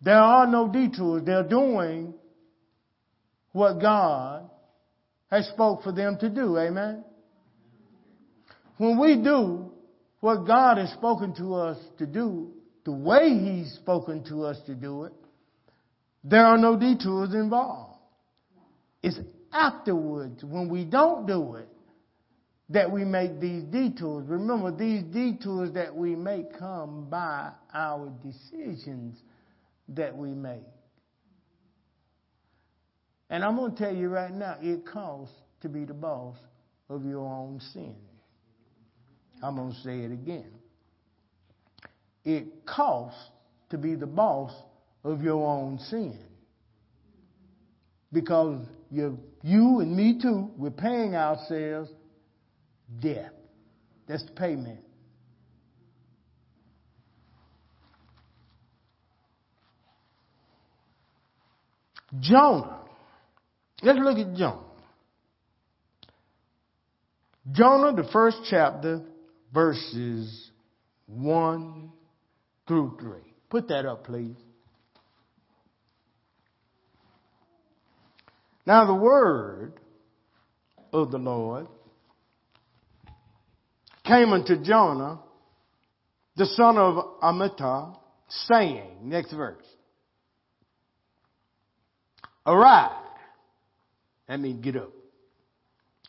there 0.02 0.20
are 0.20 0.48
no 0.48 0.70
detours. 0.70 1.24
They're 1.26 1.48
doing 1.48 2.14
what 3.52 3.82
God 3.82 4.50
has 5.30 5.48
spoke 5.50 5.84
for 5.84 5.92
them 5.92 6.18
to 6.22 6.30
do. 6.30 6.58
Amen. 6.58 7.04
When 8.78 8.98
we 9.00 9.22
do 9.22 9.72
what 10.22 10.48
God 10.48 10.78
has 10.78 10.92
spoken 10.92 11.36
to 11.36 11.56
us 11.56 11.78
to 11.98 12.06
do, 12.06 12.54
the 12.86 12.92
way 12.92 13.30
He's 13.30 13.74
spoken 13.74 14.24
to 14.26 14.46
us 14.46 14.60
to 14.66 14.76
do 14.76 15.06
it, 15.06 15.14
there 16.24 16.46
are 16.46 16.58
no 16.58 16.78
detours 16.78 17.34
involved. 17.34 17.98
It's 19.02 19.20
afterwards, 19.52 20.44
when 20.44 20.70
we 20.70 20.86
don't 20.86 21.26
do 21.26 21.56
it, 21.56 21.68
that 22.70 22.90
we 22.90 23.04
make 23.04 23.40
these 23.40 23.64
detours. 23.64 24.28
Remember, 24.28 24.72
these 24.72 25.04
detours 25.04 25.74
that 25.74 25.96
we 25.96 26.16
make 26.16 26.58
come 26.58 27.08
by 27.10 27.52
our 27.74 28.12
decisions 28.24 29.18
that 29.90 30.16
we 30.16 30.30
make. 30.30 30.64
And 33.30 33.44
I'm 33.44 33.56
going 33.56 33.76
to 33.76 33.78
tell 33.78 33.94
you 33.94 34.10
right 34.10 34.32
now, 34.34 34.58
it 34.62 34.86
costs 34.86 35.36
to 35.62 35.70
be 35.70 35.86
the 35.86 35.94
boss 35.94 36.38
of 36.90 37.06
your 37.06 37.26
own 37.26 37.60
sin. 37.74 37.96
I'm 39.42 39.56
going 39.56 39.72
to 39.72 39.80
say 39.82 40.00
it 40.00 40.12
again. 40.12 40.52
It 42.26 42.66
costs 42.66 43.20
to 43.70 43.78
be 43.78 43.96
the 43.96 44.08
boss 44.08 44.52
of 45.04 45.22
your 45.22 45.46
own 45.46 45.80
sin. 45.80 46.18
Because 48.12 48.66
you, 48.92 49.20
you 49.42 49.80
and 49.80 49.96
me 49.96 50.20
too, 50.22 50.52
we're 50.58 50.70
paying 50.70 51.16
ourselves 51.16 51.90
death. 53.02 53.32
That's 54.08 54.24
the 54.26 54.32
payment. 54.32 54.80
Jonah. 62.20 62.80
Let's 63.82 64.00
look 64.00 64.18
at 64.18 64.36
Jonah. 64.36 64.60
Jonah, 67.52 67.94
the 68.02 68.08
first 68.12 68.38
chapter, 68.50 69.02
verses 69.54 70.52
1 71.08 71.92
through 72.68 72.98
3. 73.00 73.20
Put 73.50 73.68
that 73.70 73.86
up, 73.86 74.06
please. 74.06 74.36
Now, 78.66 78.86
the 78.86 78.96
word 78.96 79.74
of 80.92 81.12
the 81.12 81.18
Lord 81.18 81.68
came 84.06 84.30
unto 84.32 84.62
Jonah, 84.62 85.20
the 86.36 86.46
son 86.46 86.78
of 86.78 87.20
Amittai, 87.22 87.98
saying, 88.30 88.90
next 89.02 89.34
verse, 89.34 89.66
Arise. 92.46 92.92
That 94.28 94.40
means 94.40 94.64
get 94.64 94.76
up. 94.76 94.92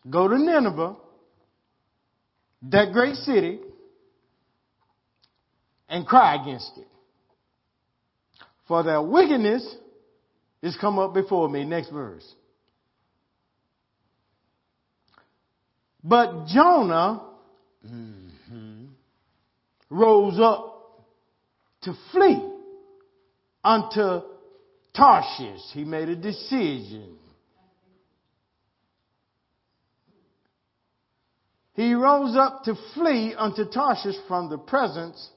Go 0.08 0.28
to 0.28 0.38
Nineveh, 0.38 0.96
that 2.62 2.92
great 2.92 3.14
city, 3.16 3.60
and 5.94 6.04
cry 6.04 6.34
against 6.34 6.72
it. 6.76 6.88
For 8.66 8.82
their 8.82 9.00
wickedness 9.00 9.64
is 10.60 10.76
come 10.80 10.98
up 10.98 11.14
before 11.14 11.48
me. 11.48 11.64
Next 11.64 11.90
verse. 11.90 12.28
But 16.02 16.48
Jonah 16.48 17.22
mm-hmm, 17.86 18.86
rose 19.88 20.40
up 20.40 21.06
to 21.82 21.94
flee 22.10 22.42
unto 23.62 24.22
Tarshish. 24.96 25.60
He 25.74 25.84
made 25.84 26.08
a 26.08 26.16
decision. 26.16 27.18
He 31.74 31.94
rose 31.94 32.36
up 32.36 32.64
to 32.64 32.74
flee 32.94 33.32
unto 33.38 33.64
Tarshish 33.70 34.16
from 34.26 34.50
the 34.50 34.58
presence 34.58 35.30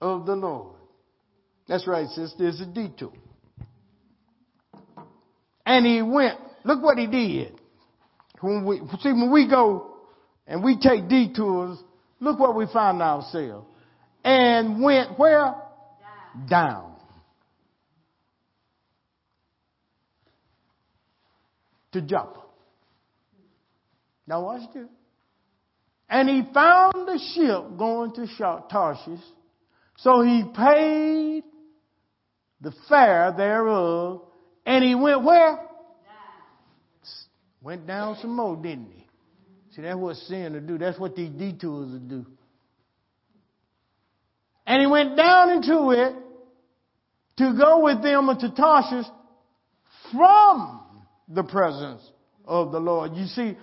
of 0.00 0.26
the 0.26 0.36
Lord. 0.36 0.76
That's 1.66 1.86
right, 1.86 2.08
sis. 2.08 2.34
There's 2.38 2.60
a 2.60 2.66
detour. 2.66 3.12
And 5.66 5.84
he 5.84 6.02
went. 6.02 6.38
Look 6.64 6.82
what 6.82 6.98
he 6.98 7.06
did. 7.06 7.60
When 8.40 8.64
we, 8.64 8.78
see, 9.00 9.12
when 9.12 9.30
we 9.30 9.48
go 9.48 9.96
and 10.46 10.62
we 10.62 10.78
take 10.78 11.08
detours, 11.08 11.78
look 12.20 12.38
what 12.38 12.56
we 12.56 12.66
find 12.72 13.02
ourselves. 13.02 13.66
And 14.24 14.82
went 14.82 15.18
where? 15.18 15.54
Down. 16.48 16.48
Down. 16.48 16.94
To 21.92 22.02
Joppa. 22.02 22.40
Now 24.26 24.42
watch 24.44 24.62
this. 24.74 24.86
And 26.10 26.28
he 26.28 26.42
found 26.52 27.08
a 27.08 27.18
ship 27.18 27.78
going 27.78 28.12
to 28.14 28.26
Tarshish 28.70 29.20
so 29.98 30.22
he 30.22 30.44
paid 30.54 31.44
the 32.60 32.72
fare 32.88 33.32
thereof, 33.36 34.22
and 34.64 34.84
he 34.84 34.94
went 34.94 35.24
where? 35.24 35.58
Went 37.60 37.86
down 37.86 38.16
some 38.20 38.36
more, 38.36 38.56
didn't 38.56 38.92
he? 38.92 39.06
See, 39.74 39.82
that's 39.82 39.96
what 39.96 40.16
sin 40.16 40.52
to 40.52 40.60
do. 40.60 40.78
That's 40.78 40.98
what 40.98 41.16
these 41.16 41.30
detours 41.30 41.90
will 41.92 41.98
do. 41.98 42.26
And 44.66 44.80
he 44.80 44.86
went 44.86 45.16
down 45.16 45.50
into 45.50 45.90
it 45.90 46.14
to 47.38 47.56
go 47.56 47.84
with 47.84 48.02
them 48.02 48.28
unto 48.28 48.54
Tarshish 48.54 49.06
from 50.12 50.80
the 51.28 51.42
presence 51.42 52.02
of 52.44 52.70
the 52.70 52.78
Lord. 52.78 53.14
You 53.14 53.26
see, 53.26 53.56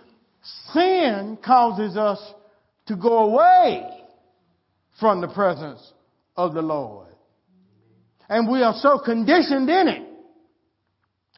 sin 0.74 1.38
causes 1.44 1.96
us 1.96 2.20
to 2.88 2.96
go 2.96 3.30
away 3.30 3.90
from 5.00 5.22
the 5.22 5.28
presence 5.28 5.82
of 6.36 6.54
the 6.54 6.62
Lord. 6.62 7.08
And 8.28 8.50
we 8.50 8.64
are 8.64 8.74
so 8.76 9.00
conditioned 9.00 9.70
in 9.70 9.88
it 9.88 10.08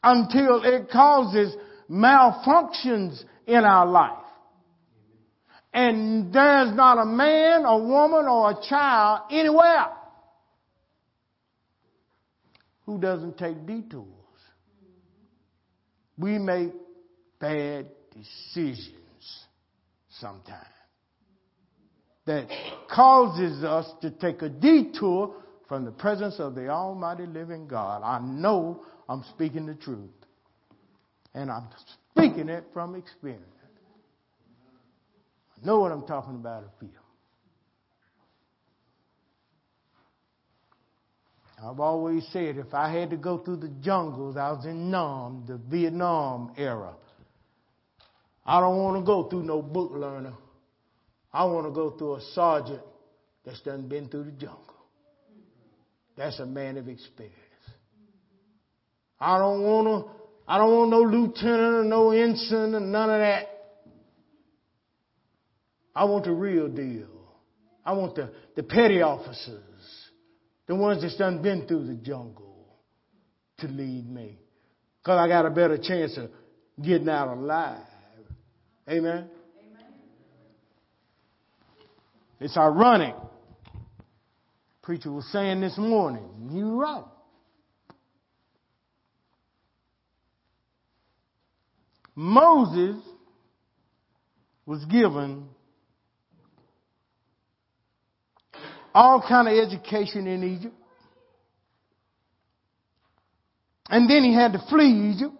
until 0.02 0.64
it 0.64 0.90
causes 0.90 1.56
malfunctions 1.90 3.24
in 3.46 3.64
our 3.64 3.86
life. 3.86 4.24
And 5.74 6.34
there's 6.34 6.76
not 6.76 6.98
a 6.98 7.06
man, 7.06 7.66
a 7.66 7.78
woman, 7.78 8.26
or 8.28 8.52
a 8.52 8.56
child 8.68 9.22
anywhere 9.32 9.88
who 12.86 12.98
doesn't 13.00 13.38
take 13.38 13.66
detours. 13.68 14.08
We 16.18 16.40
make 16.40 16.72
bad 17.40 17.88
decisions 18.12 19.46
sometimes 20.10 20.77
that 22.28 22.48
causes 22.94 23.64
us 23.64 23.90
to 24.02 24.12
take 24.12 24.42
a 24.42 24.50
detour 24.50 25.34
from 25.68 25.86
the 25.86 25.92
presence 25.92 26.36
of 26.40 26.56
the 26.56 26.68
Almighty 26.70 27.26
living 27.26 27.68
God. 27.68 28.04
I 28.04 28.20
know 28.20 28.84
I'm 29.10 29.24
speaking 29.34 29.66
the 29.66 29.76
truth. 29.76 30.12
And 31.34 31.50
I'm 31.50 31.68
speaking 32.14 32.50
it 32.50 32.66
from 32.74 32.96
experience. 32.96 33.44
I 35.62 35.66
know 35.66 35.80
what 35.80 35.92
I'm 35.92 36.06
talking 36.06 36.36
about 36.36 36.64
up 36.64 36.76
here. 36.80 36.90
I've 41.64 41.80
always 41.80 42.28
said 42.32 42.58
if 42.58 42.74
I 42.74 42.92
had 42.92 43.10
to 43.10 43.18
go 43.18 43.40
through 43.40 43.58
the 43.58 43.74
jungles, 43.82 44.38
I 44.38 44.52
was 44.52 44.66
in 44.66 44.92
Nam, 44.92 45.44
the 45.48 45.58
Vietnam 45.58 46.52
era. 46.56 46.94
I 48.46 48.60
don't 48.60 48.78
want 48.78 48.98
to 48.98 49.06
go 49.06 49.24
through 49.24 49.44
no 49.44 49.62
book 49.62 49.92
learner. 49.94 50.34
I 51.38 51.44
want 51.44 51.68
to 51.68 51.72
go 51.72 51.92
through 51.92 52.16
a 52.16 52.22
sergeant 52.34 52.82
that's 53.46 53.62
done 53.62 53.88
been 53.88 54.10
through 54.10 54.24
the 54.24 54.32
jungle. 54.32 54.74
That's 56.18 56.40
a 56.40 56.48
man 56.48 56.78
of 56.78 56.88
experience. 56.88 57.36
I 59.20 59.38
don't 59.38 59.62
want 59.62 59.86
to, 59.86 60.12
I 60.48 60.58
don't 60.58 60.76
want 60.76 60.90
no 60.90 61.02
lieutenant 61.02 61.76
or 61.76 61.84
no 61.84 62.10
ensign 62.10 62.74
or 62.74 62.80
none 62.80 63.12
of 63.12 63.20
that. 63.20 63.46
I 65.96 66.06
want 66.06 66.26
the 66.26 66.32
real 66.32 66.70
deal. 66.70 67.06
I 67.86 67.94
want 67.94 68.16
the, 68.16 68.32
the 68.56 68.64
petty 68.64 69.04
officers, 69.04 69.62
the 70.66 70.74
ones 70.74 71.04
that's 71.04 71.18
done 71.18 71.44
been 71.44 71.68
through 71.68 71.86
the 71.86 71.98
jungle 71.98 72.66
to 73.60 73.68
lead 73.68 74.10
me. 74.10 74.40
Cause 75.06 75.20
I 75.20 75.28
got 75.28 75.46
a 75.46 75.52
better 75.52 75.78
chance 75.78 76.18
of 76.18 76.32
getting 76.82 77.10
out 77.10 77.38
alive. 77.38 77.86
Amen. 78.90 79.30
It's 82.40 82.56
ironic. 82.56 83.16
Preacher 84.82 85.12
was 85.12 85.26
saying 85.32 85.62
this 85.62 85.78
morning, 85.78 86.50
you're 86.52 86.76
right. 86.76 87.04
Moses 92.16 92.96
was 94.66 94.84
given 94.86 95.48
all 98.94 99.24
kind 99.28 99.48
of 99.48 99.54
education 99.54 100.26
in 100.26 100.44
Egypt. 100.44 100.76
And 103.90 104.10
then 104.10 104.24
he 104.24 104.34
had 104.34 104.54
to 104.54 104.60
flee 104.70 105.14
Egypt 105.14 105.34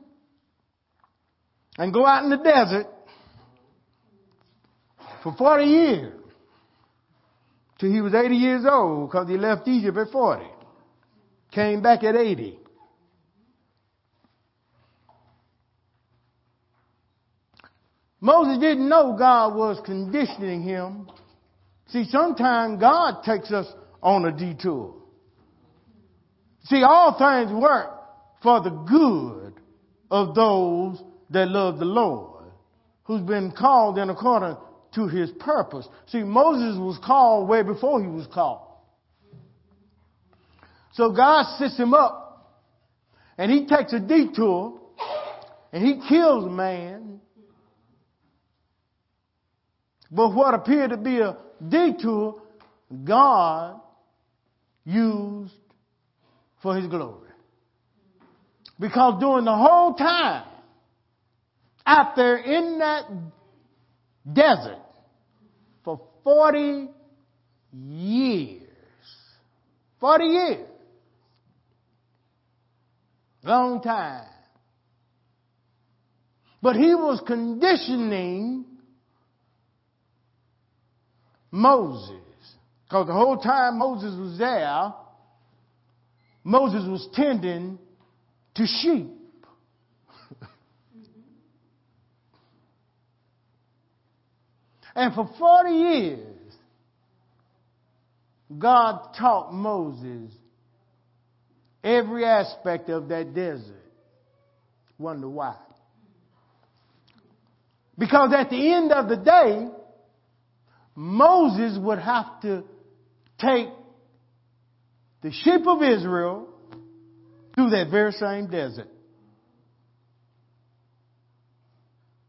and 1.78 1.94
go 1.94 2.06
out 2.06 2.24
in 2.24 2.30
the 2.30 2.38
desert 2.38 2.88
for 5.24 5.34
40 5.36 5.66
years 5.66 6.27
till 7.80 7.92
he 7.92 8.02
was 8.02 8.14
80 8.14 8.36
years 8.36 8.66
old 8.70 9.10
because 9.10 9.28
he 9.28 9.38
left 9.38 9.68
Egypt 9.68 9.98
at 9.98 10.10
40. 10.12 10.46
Came 11.52 11.82
back 11.82 12.04
at 12.04 12.16
80. 12.16 12.60
Moses 18.20 18.58
didn't 18.60 18.90
know 18.90 19.16
God 19.18 19.56
was 19.56 19.80
conditioning 19.86 20.64
him. 20.64 21.08
See, 21.90 22.06
sometimes 22.10 22.80
God 22.80 23.24
takes 23.24 23.52
us 23.52 23.68
on 24.02 24.26
a 24.26 24.32
detour. 24.32 24.96
See, 26.66 26.84
all 26.84 27.18
things 27.18 27.52
work 27.54 27.92
for 28.42 28.62
the 28.62 28.72
good 28.72 29.54
of 30.12 30.36
those 30.36 31.02
that 31.30 31.48
love 31.48 31.80
the 31.80 31.86
Lord, 31.86 32.46
who's 33.04 33.22
been 33.22 33.52
called 33.52 33.98
in 33.98 34.10
accordance 34.10 34.60
to 34.98 35.08
his 35.08 35.32
purpose. 35.40 35.88
See, 36.08 36.24
Moses 36.24 36.78
was 36.78 37.00
called 37.04 37.48
way 37.48 37.64
before 37.64 38.02
he 38.02 38.08
was 38.08 38.28
called. 38.28 38.68
So 40.94 41.12
God 41.12 41.58
sets 41.58 41.78
him 41.78 41.94
up 41.94 42.60
and 43.38 43.52
he 43.52 43.66
takes 43.66 43.94
a 43.94 44.00
detour 44.00 44.80
and 45.72 45.86
he 45.86 46.02
kills 46.08 46.46
a 46.46 46.50
man 46.50 47.08
but 50.12 50.34
what 50.34 50.54
appeared 50.54 50.92
to 50.92 50.98
be 50.98 51.20
a 51.20 51.38
detour, 51.66 52.42
God 53.04 53.80
used 54.86 55.54
for 56.62 56.76
his 56.76 56.88
glory. 56.88 57.30
Because 58.80 59.20
during 59.20 59.46
the 59.46 59.56
whole 59.56 59.96
time, 59.96 60.46
out 61.86 62.16
there 62.16 62.38
in 62.38 62.80
that 62.80 63.06
desert, 64.32 64.80
40 66.28 66.90
years, 67.72 68.60
40 70.02 70.26
years, 70.26 70.68
long 73.44 73.82
time. 73.82 74.28
But 76.62 76.76
he 76.76 76.94
was 76.94 77.24
conditioning 77.26 78.66
Moses. 81.50 82.12
Because 82.84 83.08
the 83.08 83.14
whole 83.14 83.38
time 83.38 83.80
Moses 83.80 84.14
was 84.20 84.38
there, 84.38 84.94
Moses 86.44 86.86
was 86.90 87.08
tending 87.14 87.80
to 88.56 88.66
sheep. 88.66 89.17
And 94.98 95.14
for 95.14 95.30
40 95.38 95.70
years, 95.70 96.54
God 98.58 99.14
taught 99.16 99.54
Moses 99.54 100.32
every 101.84 102.26
aspect 102.26 102.90
of 102.90 103.10
that 103.10 103.36
desert. 103.36 103.76
Wonder 104.98 105.30
why? 105.30 105.56
Because 107.96 108.34
at 108.36 108.50
the 108.50 108.74
end 108.74 108.92
of 108.92 109.08
the 109.08 109.18
day, 109.18 109.68
Moses 110.96 111.78
would 111.80 112.00
have 112.00 112.42
to 112.42 112.64
take 113.40 113.68
the 115.22 115.32
sheep 115.32 115.68
of 115.68 115.84
Israel 115.84 116.48
through 117.54 117.70
that 117.70 117.92
very 117.92 118.14
same 118.14 118.50
desert. 118.50 118.88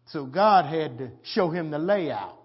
So 0.09 0.27
God 0.27 0.67
had 0.67 0.99
to 0.99 1.11
show 1.23 1.49
him 1.49 1.71
the 1.71 1.79
layout. 1.79 2.38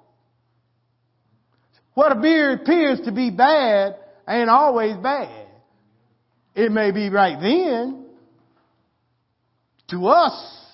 What 1.94 2.12
appears 2.12 3.02
to 3.06 3.12
be 3.12 3.30
bad 3.30 3.96
ain't 4.28 4.50
always 4.50 4.96
bad. 4.98 5.48
It 6.56 6.72
may 6.72 6.92
be 6.92 7.10
right 7.10 7.40
then 7.40 8.06
to 9.90 10.08
us, 10.08 10.66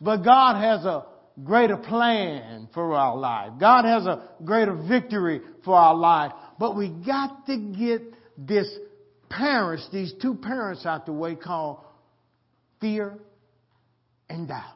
but 0.00 0.18
God 0.18 0.60
has 0.60 0.84
a 0.84 1.06
greater 1.42 1.76
plan 1.76 2.68
for 2.74 2.94
our 2.94 3.16
life. 3.16 3.52
God 3.60 3.84
has 3.84 4.06
a 4.06 4.28
greater 4.44 4.74
victory 4.74 5.40
for 5.64 5.74
our 5.74 5.94
life. 5.94 6.32
But 6.58 6.76
we 6.76 6.88
got 6.88 7.46
to 7.46 7.56
get 7.56 8.02
this 8.36 8.68
parents, 9.30 9.88
these 9.92 10.12
two 10.20 10.34
parents 10.34 10.84
out 10.86 11.06
the 11.06 11.12
way 11.12 11.34
called 11.34 11.78
fear 12.80 13.18
and 14.28 14.48
doubt. 14.48 14.74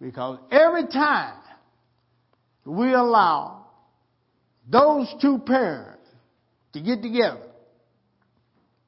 Because 0.00 0.38
every 0.50 0.86
time 0.86 1.36
we 2.64 2.92
allow 2.92 3.66
those 4.68 5.12
two 5.20 5.38
parents 5.38 6.08
to 6.72 6.80
get 6.80 7.02
together, 7.02 7.46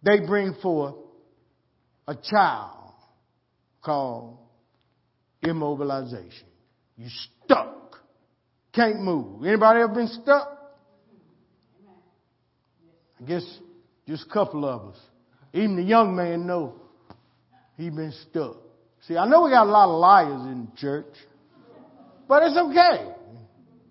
they 0.02 0.20
bring 0.20 0.54
forth 0.62 0.94
a 2.08 2.14
child 2.14 2.94
called 3.82 4.38
immobilization. 5.44 6.44
You 6.96 7.08
stuck. 7.44 7.96
Can't 8.72 9.00
move. 9.00 9.44
Anybody 9.44 9.80
ever 9.80 9.94
been 9.94 10.08
stuck? 10.08 10.52
I 13.20 13.24
guess 13.24 13.58
just 14.06 14.26
a 14.28 14.32
couple 14.32 14.64
of 14.64 14.94
us. 14.94 15.00
Even 15.52 15.76
the 15.76 15.82
young 15.82 16.14
man 16.14 16.46
know 16.46 16.74
he 17.76 17.90
been 17.90 18.12
stuck. 18.28 18.56
See, 19.06 19.16
I 19.16 19.26
know 19.26 19.44
we 19.44 19.50
got 19.50 19.66
a 19.66 19.70
lot 19.70 19.88
of 19.88 20.00
liars 20.00 20.52
in 20.52 20.66
the 20.66 20.76
church, 20.76 21.14
but 22.28 22.42
it's 22.42 22.56
okay. 22.56 23.12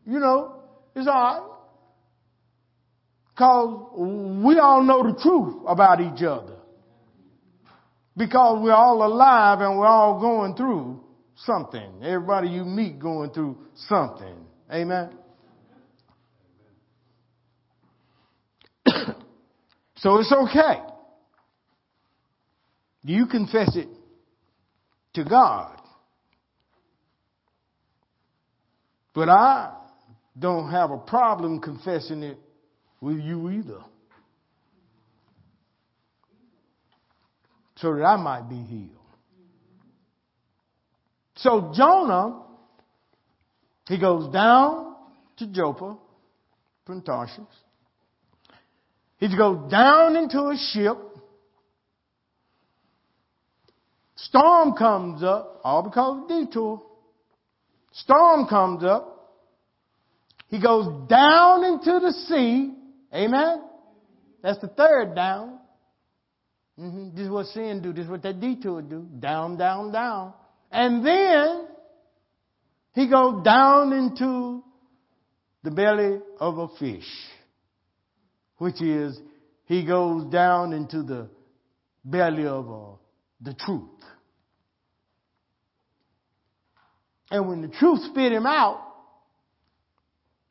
You 0.05 0.19
know, 0.19 0.61
it's 0.95 1.07
alright. 1.07 1.51
Cause 3.37 3.91
we 3.97 4.57
all 4.59 4.81
know 4.83 5.03
the 5.03 5.19
truth 5.21 5.63
about 5.67 5.99
each 5.99 6.23
other. 6.23 6.55
Because 8.15 8.63
we're 8.63 8.71
all 8.71 9.05
alive 9.05 9.59
and 9.59 9.77
we're 9.77 9.85
all 9.85 10.21
going 10.21 10.55
through 10.55 11.03
something. 11.35 12.01
Everybody 12.01 12.47
you 12.49 12.63
meet 12.63 12.97
going 12.97 13.31
through 13.31 13.57
something. 13.75 14.35
Amen. 14.71 15.09
so 19.97 20.19
it's 20.19 20.31
okay. 20.31 20.79
You 23.03 23.25
confess 23.27 23.75
it 23.75 23.89
to 25.15 25.25
God. 25.25 25.81
But 29.13 29.29
I 29.29 29.84
don't 30.37 30.69
have 30.71 30.91
a 30.91 30.97
problem 30.97 31.61
confessing 31.61 32.23
it 32.23 32.37
with 32.99 33.19
you 33.19 33.49
either. 33.49 33.79
So 37.77 37.95
that 37.95 38.03
I 38.03 38.15
might 38.17 38.49
be 38.49 38.55
healed. 38.55 38.89
So 41.35 41.71
Jonah, 41.75 42.41
he 43.87 43.99
goes 43.99 44.31
down 44.31 44.95
to 45.37 45.47
Joppa 45.47 45.97
from 46.85 47.01
Tarshish. 47.01 47.43
He 49.17 49.27
is 49.27 49.31
to 49.31 49.37
go 49.37 49.67
down 49.69 50.15
into 50.15 50.39
a 50.39 50.57
ship. 50.73 50.97
Storm 54.15 54.73
comes 54.73 55.23
up, 55.23 55.61
all 55.63 55.83
because 55.83 56.23
of 56.23 56.27
detour. 56.27 56.81
Storm 57.91 58.47
comes 58.47 58.83
up. 58.83 59.14
He 60.47 60.61
goes 60.61 61.07
down 61.09 61.63
into 61.63 61.99
the 61.99 62.11
sea. 62.27 62.73
Amen. 63.13 63.61
That's 64.41 64.59
the 64.59 64.67
third 64.67 65.15
down. 65.15 65.59
Mm-hmm. 66.79 67.15
This 67.15 67.25
is 67.25 67.29
what 67.29 67.47
sin 67.47 67.81
do. 67.81 67.93
This 67.93 68.05
is 68.05 68.11
what 68.11 68.21
that 68.23 68.39
detour 68.39 68.81
do. 68.81 69.07
Down, 69.19 69.57
down, 69.57 69.91
down. 69.91 70.33
And 70.71 71.05
then 71.05 71.67
he 72.93 73.09
goes 73.09 73.43
down 73.43 73.93
into 73.93 74.63
the 75.63 75.71
belly 75.71 76.19
of 76.39 76.57
a 76.57 76.67
fish, 76.77 77.07
which 78.57 78.81
is 78.81 79.19
he 79.65 79.85
goes 79.85 80.31
down 80.31 80.73
into 80.73 81.01
the 81.01 81.29
belly 82.03 82.45
of 82.45 82.69
uh, 82.69 82.95
the 83.41 83.53
truth. 83.53 83.89
And 87.31 87.49
when 87.49 87.61
the 87.61 87.67
truth 87.69 88.01
spit 88.11 88.31
him 88.31 88.45
out, 88.45 88.84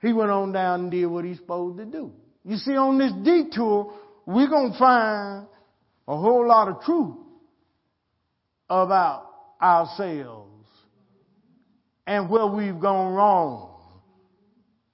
he 0.05 0.13
went 0.13 0.31
on 0.31 0.53
down 0.53 0.81
and 0.81 0.91
did 0.91 1.07
what 1.07 1.25
he's 1.25 1.39
supposed 1.39 1.79
to 1.79 1.85
do. 1.85 2.13
You 2.45 2.57
see, 2.57 2.73
on 2.73 2.99
this 2.99 3.13
detour, 3.25 3.95
we're 4.27 4.49
going 4.49 4.73
to 4.73 4.79
find 4.79 5.47
a 6.07 6.17
whole 6.17 6.47
lot 6.47 6.69
of 6.69 6.83
truth 6.83 7.17
about 8.69 9.31
ourselves 9.61 10.69
and 12.07 12.29
where 12.29 12.47
we've 12.47 12.79
gone 12.79 13.15
wrong. 13.15 13.71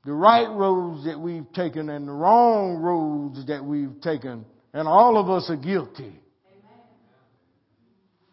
The 0.05 0.12
right 0.12 0.49
roads 0.49 1.05
that 1.05 1.18
we've 1.18 1.51
taken 1.53 1.90
and 1.90 2.09
the 2.09 2.12
wrong 2.12 2.77
roads 2.77 3.46
that 3.49 3.64
we've 3.64 4.01
taken. 4.01 4.46
And 4.73 4.87
all 4.87 5.18
of 5.18 5.29
us 5.29 5.51
are 5.51 5.57
guilty. 5.57 6.14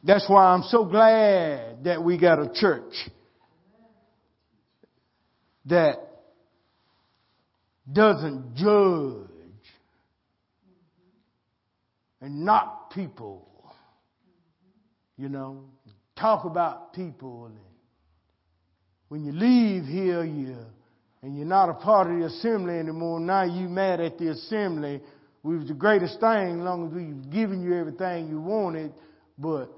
That's 0.03 0.25
why 0.29 0.53
I'm 0.53 0.63
so 0.63 0.85
glad 0.85 1.83
that 1.83 2.03
we 2.03 2.17
got 2.17 2.39
a 2.39 2.49
church 2.53 2.93
that 5.65 6.06
doesn't 7.91 8.55
judge 8.55 9.27
and 12.21 12.45
knock 12.45 12.93
people. 12.93 13.43
You 15.17 15.29
know, 15.29 15.63
talk 16.19 16.45
about 16.45 16.93
people. 16.93 17.47
And 17.47 17.57
when 19.07 19.25
you 19.25 19.31
leave 19.31 19.85
here, 19.85 20.23
you 20.23 20.57
and 21.21 21.35
you're 21.35 21.47
not 21.47 21.69
a 21.69 21.73
part 21.73 22.07
of 22.11 22.19
the 22.19 22.25
assembly 22.25 22.77
anymore. 22.77 23.19
Now 23.19 23.43
you 23.43 23.67
mad 23.67 23.99
at 23.99 24.17
the 24.17 24.29
assembly. 24.29 25.01
We 25.43 25.57
was 25.57 25.67
the 25.67 25.73
greatest 25.73 26.19
thing, 26.19 26.63
long 26.63 26.87
as 26.87 26.93
we've 26.93 27.31
given 27.31 27.63
you 27.63 27.73
everything 27.75 28.29
you 28.29 28.39
wanted, 28.39 28.93
but 29.37 29.71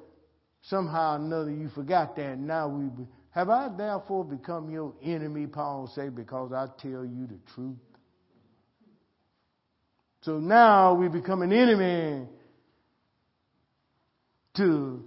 somehow 0.63 1.13
or 1.13 1.15
another 1.17 1.51
you 1.51 1.69
forgot 1.69 2.15
that. 2.17 2.37
Now 2.37 2.67
we 2.67 2.89
have 3.31 3.49
I 3.49 3.69
therefore 3.75 4.25
become 4.25 4.69
your 4.69 4.93
enemy, 5.03 5.47
Paul 5.47 5.89
say, 5.93 6.09
because 6.09 6.51
I 6.51 6.67
tell 6.81 7.05
you 7.05 7.27
the 7.27 7.39
truth. 7.53 7.77
So 10.29 10.37
now 10.37 10.93
we 10.93 11.07
become 11.07 11.41
an 11.41 11.51
enemy 11.51 12.27
to 14.57 15.03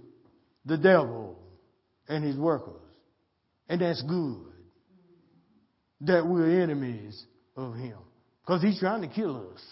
the 0.65 0.75
devil 0.75 1.39
and 2.09 2.25
his 2.25 2.35
workers. 2.35 2.81
And 3.69 3.79
that's 3.79 4.01
good. 4.01 4.51
That 6.01 6.27
we're 6.27 6.61
enemies 6.61 7.23
of 7.55 7.73
him. 7.75 7.95
Because 8.41 8.61
he's 8.61 8.81
trying 8.81 9.01
to 9.03 9.07
kill 9.07 9.49
us. 9.53 9.63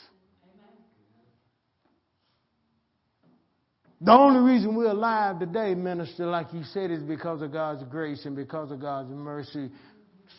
The 3.99 4.13
only 4.13 4.53
reason 4.53 4.73
we're 4.73 4.91
alive 4.91 5.39
today, 5.39 5.75
minister, 5.75 6.27
like 6.27 6.53
you 6.53 6.63
said, 6.63 6.91
is 6.91 7.03
because 7.03 7.41
of 7.41 7.51
God's 7.51 7.83
grace 7.91 8.23
and 8.23 8.37
because 8.37 8.71
of 8.71 8.79
God's 8.79 9.09
mercy. 9.09 9.69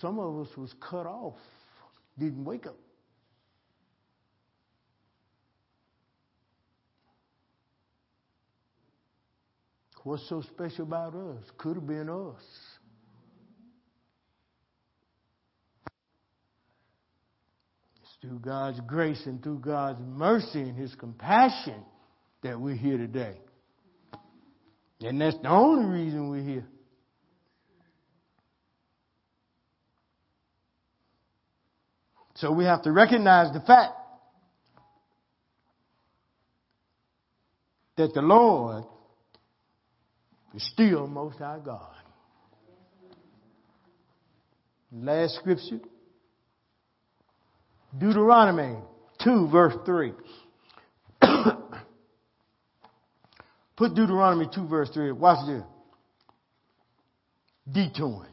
Some 0.01 0.19
of 0.19 0.39
us 0.41 0.57
was 0.57 0.73
cut 0.81 1.05
off, 1.05 1.37
didn't 2.19 2.47
wake 2.47 2.67
up. 2.67 2.79
What's 10.05 10.29
so 10.29 10.43
special 10.43 10.85
about 10.85 11.15
us? 11.15 11.45
Could 11.59 11.77
have 11.77 11.87
been 11.87 12.09
us. 12.09 12.43
It's 18.03 18.11
through 18.21 18.41
God's 18.41 18.81
grace 18.81 19.23
and 19.27 19.43
through 19.43 19.61
God's 19.61 20.01
mercy 20.01 20.61
and 20.61 20.77
His 20.77 20.95
compassion 20.97 21.85
that 22.43 22.61
we're 22.61 22.75
here 22.75 22.99
today. 22.99 23.37
And 25.01 25.21
that's 25.21 25.37
the 25.39 25.49
only 25.49 26.01
reason 26.01 26.31
we're 26.31 26.43
here. 26.43 26.67
So 32.35 32.51
we 32.51 32.65
have 32.65 32.83
to 32.83 32.93
recognize 32.93 33.53
the 33.53 33.61
fact 33.61 33.93
that 37.97 38.15
the 38.15 38.23
Lord 38.23 38.85
is 40.55 40.67
still 40.73 41.07
Most 41.07 41.39
High 41.39 41.59
God. 41.65 41.95
Last 44.93 45.37
scripture 45.37 45.81
Deuteronomy 47.99 48.77
2, 49.23 49.49
verse 49.51 49.75
3. 49.85 50.13
Put 53.77 53.95
Deuteronomy 53.95 54.49
2, 54.53 54.67
verse 54.67 54.91
3. 54.93 55.13
Watch 55.13 55.47
this. 55.47 55.63
Detouring. 57.71 58.33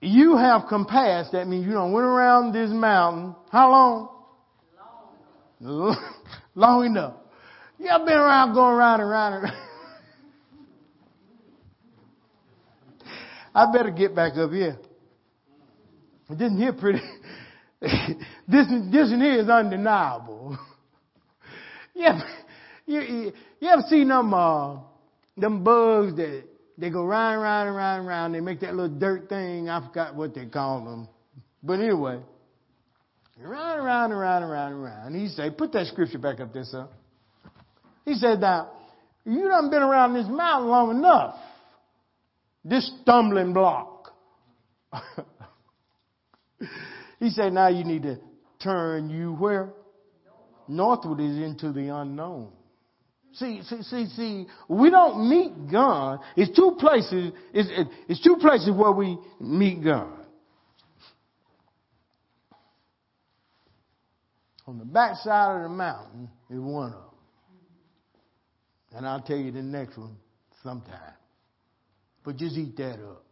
You 0.00 0.36
have 0.36 0.62
compassed, 0.68 1.32
that 1.32 1.48
means 1.48 1.66
you 1.66 1.72
don't 1.72 1.92
went 1.92 2.06
around 2.06 2.52
this 2.52 2.70
mountain. 2.70 3.34
How 3.50 3.70
long? 3.70 4.08
Long, 5.60 5.96
long 6.54 6.86
enough. 6.86 7.14
You 7.78 7.86
ever 7.86 8.04
been 8.04 8.14
around 8.14 8.54
going 8.54 8.74
around 8.74 9.00
and 9.00 9.10
around 9.10 9.32
and 9.34 9.44
around? 9.44 9.68
I 13.54 13.72
better 13.72 13.90
get 13.90 14.14
back 14.14 14.36
up 14.36 14.50
here. 14.50 14.78
This 16.30 16.52
here 16.56 16.72
pretty, 16.72 17.00
this, 17.80 18.66
this 18.90 19.10
here 19.10 19.40
is 19.40 19.48
undeniable. 19.48 20.58
you, 21.94 22.04
ever, 22.04 22.24
you, 22.86 23.32
you 23.60 23.68
ever 23.68 23.82
seen 23.88 24.08
them, 24.08 24.34
uh, 24.34 24.76
them 25.36 25.64
bugs 25.64 26.16
that 26.16 26.44
they 26.76 26.90
go 26.90 27.04
round, 27.04 27.40
round, 27.40 27.68
and 27.68 27.76
round, 27.76 28.00
and 28.00 28.08
round. 28.08 28.34
They 28.34 28.40
make 28.40 28.60
that 28.60 28.74
little 28.74 28.96
dirt 28.96 29.28
thing. 29.28 29.68
I 29.68 29.86
forgot 29.86 30.14
what 30.14 30.34
they 30.34 30.46
call 30.46 30.84
them. 30.84 31.08
But 31.62 31.80
anyway, 31.80 32.20
round, 33.40 33.78
and 33.78 33.86
round, 33.86 34.12
and 34.12 34.20
round, 34.20 34.44
and 34.44 34.52
round, 34.52 34.74
and 34.74 34.82
round. 34.84 35.16
He 35.16 35.28
say, 35.28 35.50
put 35.50 35.72
that 35.72 35.86
scripture 35.86 36.18
back 36.18 36.40
up 36.40 36.52
there, 36.52 36.64
son. 36.64 36.88
He 38.08 38.14
said, 38.14 38.40
now, 38.40 38.70
you 39.26 39.48
done 39.48 39.68
been 39.68 39.82
around 39.82 40.14
this 40.14 40.26
mountain 40.26 40.70
long 40.70 40.96
enough. 40.96 41.34
This 42.64 42.90
stumbling 43.02 43.52
block. 43.52 44.14
he 47.20 47.28
said, 47.28 47.52
now 47.52 47.68
you 47.68 47.84
need 47.84 48.04
to 48.04 48.18
turn 48.62 49.10
you 49.10 49.34
where? 49.34 49.74
Northward 50.68 51.20
is 51.20 51.36
into 51.36 51.70
the 51.70 51.94
unknown. 51.94 52.48
See, 53.34 53.60
see, 53.68 53.82
see, 53.82 54.06
see, 54.06 54.46
we 54.68 54.88
don't 54.88 55.28
meet 55.28 55.70
God. 55.70 56.20
It's 56.34 56.56
two 56.56 56.76
places, 56.80 57.32
it's, 57.52 57.68
it's 58.08 58.22
two 58.22 58.36
places 58.40 58.70
where 58.74 58.92
we 58.92 59.18
meet 59.38 59.84
God. 59.84 60.14
On 64.66 64.78
the 64.78 64.86
backside 64.86 65.56
of 65.56 65.62
the 65.64 65.68
mountain 65.68 66.30
is 66.48 66.58
one 66.58 66.94
of 66.94 67.00
them. 67.00 67.17
And 68.94 69.06
I'll 69.06 69.20
tell 69.20 69.36
you 69.36 69.52
the 69.52 69.62
next 69.62 69.98
one 69.98 70.16
sometime. 70.62 71.14
But 72.24 72.36
just 72.36 72.56
eat 72.56 72.76
that 72.78 72.94
up. 72.94 73.24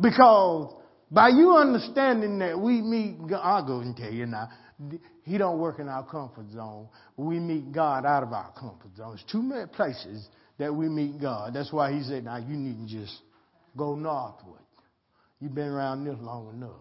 Because 0.00 0.74
by 1.10 1.28
you 1.28 1.56
understanding 1.56 2.38
that 2.38 2.58
we 2.58 2.82
meet 2.82 3.26
God, 3.26 3.40
I'll 3.42 3.66
go 3.66 3.80
and 3.80 3.96
tell 3.96 4.12
you 4.12 4.26
now, 4.26 4.48
He 5.22 5.38
don't 5.38 5.58
work 5.58 5.78
in 5.78 5.88
our 5.88 6.04
comfort 6.04 6.50
zone. 6.52 6.88
We 7.16 7.38
meet 7.38 7.72
God 7.72 8.04
out 8.04 8.22
of 8.22 8.32
our 8.32 8.52
comfort 8.52 8.96
zone. 8.96 9.10
There's 9.10 9.24
too 9.30 9.42
many 9.42 9.66
places 9.66 10.28
that 10.58 10.74
we 10.74 10.88
meet 10.88 11.20
God. 11.20 11.54
That's 11.54 11.72
why 11.72 11.92
He 11.92 12.02
said, 12.02 12.24
now 12.24 12.38
you 12.38 12.56
need 12.56 12.88
to 12.88 13.00
just 13.00 13.20
go 13.76 13.94
northward. 13.94 14.60
You've 15.40 15.54
been 15.54 15.68
around 15.68 16.04
this 16.04 16.16
long 16.20 16.54
enough. 16.54 16.80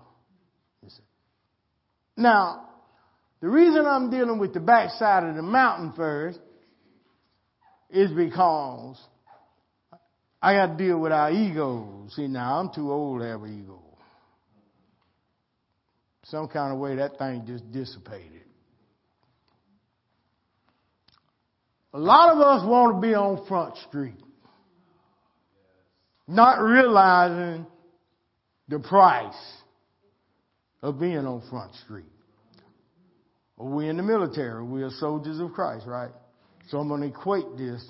Now, 2.16 2.70
the 3.42 3.50
reason 3.50 3.86
I'm 3.86 4.10
dealing 4.10 4.40
with 4.40 4.54
the 4.54 4.60
backside 4.60 5.24
of 5.24 5.36
the 5.36 5.42
mountain 5.42 5.94
first 5.96 6.40
is 7.94 8.12
because 8.12 8.98
I 10.42 10.56
got 10.56 10.78
to 10.78 10.84
deal 10.84 11.00
with 11.00 11.12
our 11.12 11.32
egos. 11.32 12.16
See, 12.16 12.28
now 12.28 12.60
I'm 12.60 12.74
too 12.74 12.92
old 12.92 13.22
to 13.22 13.28
have 13.28 13.44
an 13.44 13.64
ego. 13.64 13.80
some 16.24 16.48
kind 16.48 16.74
of 16.74 16.80
way 16.80 16.96
that 16.96 17.18
thing 17.18 17.44
just 17.46 17.72
dissipated. 17.72 18.42
A 21.94 22.00
lot 22.00 22.34
of 22.34 22.40
us 22.40 22.68
want 22.68 22.96
to 22.96 23.08
be 23.08 23.14
on 23.14 23.46
Front 23.48 23.78
Street, 23.88 24.18
not 26.28 26.60
realizing 26.60 27.68
the 28.68 28.80
price 28.80 29.34
of 30.82 31.00
being 31.00 31.18
on 31.20 31.44
Front 31.52 31.76
Street. 31.76 32.06
We're 33.58 33.92
in 33.92 33.98
the 33.98 34.04
military. 34.04 34.64
We 34.64 34.82
are 34.82 34.90
soldiers 34.90 35.40
of 35.40 35.54
Christ, 35.54 35.86
right? 35.86 36.12
So 36.70 36.80
I'm 36.80 36.88
going 36.88 37.02
to 37.02 37.08
equate 37.08 37.58
this 37.58 37.84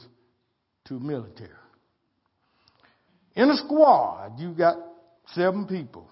to 0.86 1.00
military. 1.00 1.50
In 3.36 3.50
a 3.50 3.58
squad, 3.58 4.40
you've 4.40 4.58
got 4.58 4.78
seven 5.34 5.66
people. 5.66 6.10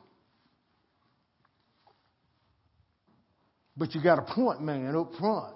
But 3.75 3.95
you 3.95 4.03
got 4.03 4.19
a 4.19 4.33
point 4.33 4.61
man 4.61 4.95
up 4.95 5.11
front. 5.19 5.55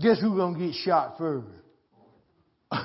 Guess 0.00 0.20
who's 0.20 0.36
going 0.36 0.54
to 0.54 0.66
get 0.66 0.74
shot 0.74 1.18
first? 1.18 1.46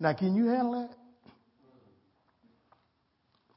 now, 0.00 0.12
can 0.12 0.34
you 0.34 0.46
handle 0.46 0.88
that? 0.88 0.96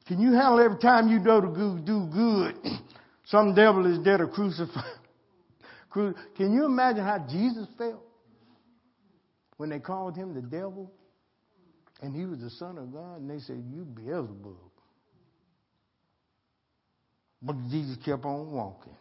Can 0.06 0.20
you 0.20 0.32
handle 0.32 0.60
every 0.60 0.78
time 0.78 1.08
you 1.08 1.22
go 1.22 1.40
to 1.40 1.48
do 1.84 2.08
good, 2.10 2.56
some 3.26 3.54
devil 3.54 3.84
is 3.84 3.98
dead 3.98 4.22
or 4.22 4.28
crucified? 4.28 4.84
Can 5.92 6.52
you 6.52 6.66
imagine 6.66 7.04
how 7.04 7.26
Jesus 7.30 7.66
felt 7.76 8.02
when 9.56 9.70
they 9.70 9.78
called 9.78 10.16
him 10.16 10.34
the 10.34 10.42
devil 10.42 10.92
and 12.00 12.14
he 12.14 12.26
was 12.26 12.38
the 12.40 12.50
son 12.50 12.78
of 12.78 12.92
God 12.92 13.20
and 13.20 13.30
they 13.30 13.40
said, 13.40 13.62
You 13.70 13.84
Beelzebub. 13.84 14.56
But 17.40 17.56
Jesus 17.70 17.96
kept 18.04 18.24
on 18.24 18.50
walking. 18.50 18.96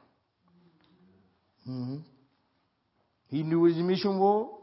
Mm-hmm. 1.68 1.98
He 3.30 3.44
knew 3.44 3.66
his 3.66 3.78
mission 3.78 4.20
was. 4.20 4.54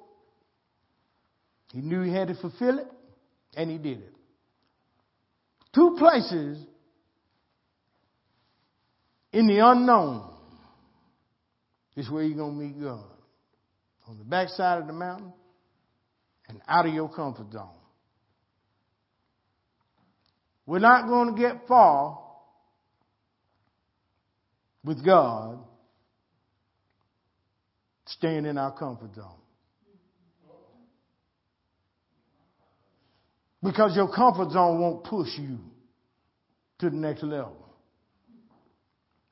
He 1.73 1.81
knew 1.81 2.03
he 2.03 2.13
had 2.13 2.29
to 2.29 2.35
fulfill 2.37 2.79
it, 2.79 2.87
and 3.57 3.69
he 3.69 3.79
did 3.79 3.99
it. 3.99 4.15
Two 5.75 5.97
places 5.99 6.65
in 9.33 9.49
the 9.49 9.59
unknown 9.59 10.34
is 11.97 12.11
where 12.11 12.25
you're 12.25 12.37
going 12.37 12.59
to 12.59 12.65
meet 12.65 12.81
God. 12.81 13.05
On 14.09 14.19
the 14.19 14.25
backside 14.25 14.81
of 14.81 14.87
the 14.87 14.93
mountain 14.93 15.33
and 16.49 16.61
out 16.69 16.87
of 16.87 16.95
your 16.95 17.09
comfort 17.09 17.51
zone. 17.53 17.69
We're 20.67 20.79
not 20.79 21.07
going 21.07 21.35
to 21.35 21.41
get 21.41 21.67
far 21.67 22.21
with 24.85 25.05
God 25.05 25.59
staying 28.07 28.47
in 28.47 28.59
our 28.59 28.73
comfort 28.73 29.15
zone. 29.15 29.41
Because 33.63 33.97
your 33.97 34.15
comfort 34.15 34.51
zone 34.53 34.79
won't 34.79 35.05
push 35.05 35.29
you 35.39 35.59
to 36.81 36.91
the 36.91 36.97
next 36.97 37.23
level. 37.23 37.57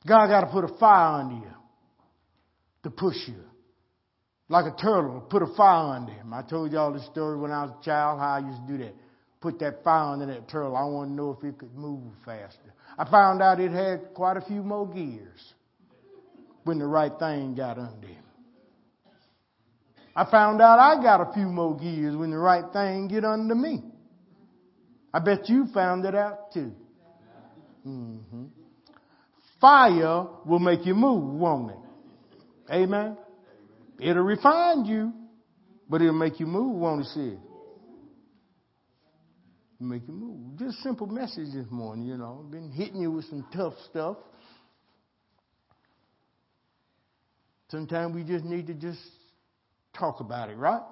God 0.06 0.28
got 0.28 0.40
to 0.40 0.46
put 0.46 0.64
a 0.64 0.78
fire 0.78 1.20
under 1.20 1.34
you 1.34 1.61
to 2.83 2.91
push 2.91 3.16
you. 3.26 3.43
Like 4.49 4.66
a 4.66 4.76
turtle, 4.76 5.20
put 5.30 5.43
a 5.43 5.47
fire 5.57 5.97
under 5.97 6.12
him. 6.12 6.35
I 6.35 6.43
told 6.43 6.72
y'all 6.72 6.93
the 6.93 7.01
story 7.11 7.39
when 7.39 7.51
I 7.51 7.64
was 7.64 7.72
a 7.80 7.85
child 7.85 8.20
how 8.20 8.35
I 8.35 8.39
used 8.41 8.66
to 8.66 8.72
do 8.72 8.85
that. 8.85 8.95
Put 9.41 9.59
that 9.61 9.83
fire 9.83 10.12
under 10.12 10.26
that 10.26 10.49
turtle. 10.49 10.76
I 10.76 10.85
want 10.85 11.11
to 11.11 11.14
know 11.14 11.37
if 11.39 11.45
it 11.45 11.59
could 11.59 11.74
move 11.74 12.12
faster. 12.24 12.74
I 12.99 13.11
found 13.11 13.41
out 13.41 13.61
it 13.61 13.72
had 13.72 14.12
quite 14.14 14.37
a 14.37 14.43
few 14.43 14.62
more 14.62 14.87
gears 14.87 15.55
when 16.64 16.78
the 16.78 16.87
right 16.87 17.12
thing 17.18 17.55
got 17.55 17.78
under 17.78 18.07
him. 18.07 18.22
I 20.14 20.30
found 20.30 20.61
out 20.61 20.78
I 20.78 21.03
got 21.03 21.20
a 21.22 21.33
few 21.33 21.47
more 21.47 21.76
gears 21.76 22.14
when 22.14 22.30
the 22.30 22.39
right 22.39 22.64
thing 22.72 23.09
get 23.09 23.24
under 23.24 23.55
me. 23.55 23.83
I 25.14 25.18
bet 25.18 25.49
you 25.49 25.66
found 25.72 26.05
it 26.05 26.14
out 26.14 26.53
too. 26.53 26.72
Mm-hmm. 27.87 28.45
Fire 29.61 30.26
will 30.45 30.59
make 30.59 30.85
you 30.85 30.95
move, 30.95 31.41
won't 31.41 31.70
it? 31.70 31.76
Amen. 32.72 33.16
It'll 34.00 34.22
refine 34.22 34.86
you, 34.86 35.12
but 35.88 36.00
it'll 36.00 36.14
make 36.14 36.40
you 36.40 36.46
move, 36.46 36.76
won't 36.76 37.02
it, 37.02 37.08
see? 37.08 37.38
Make 39.78 40.06
you 40.06 40.14
move. 40.14 40.58
Just 40.58 40.82
simple 40.82 41.06
message 41.06 41.52
this 41.52 41.66
morning, 41.70 42.06
you 42.06 42.16
know. 42.16 42.46
Been 42.50 42.70
hitting 42.70 43.00
you 43.00 43.10
with 43.10 43.24
some 43.26 43.44
tough 43.54 43.74
stuff. 43.90 44.16
Sometimes 47.68 48.14
we 48.14 48.22
just 48.22 48.44
need 48.44 48.66
to 48.68 48.74
just 48.74 49.00
talk 49.98 50.20
about 50.20 50.50
it, 50.50 50.56
right? 50.56 50.82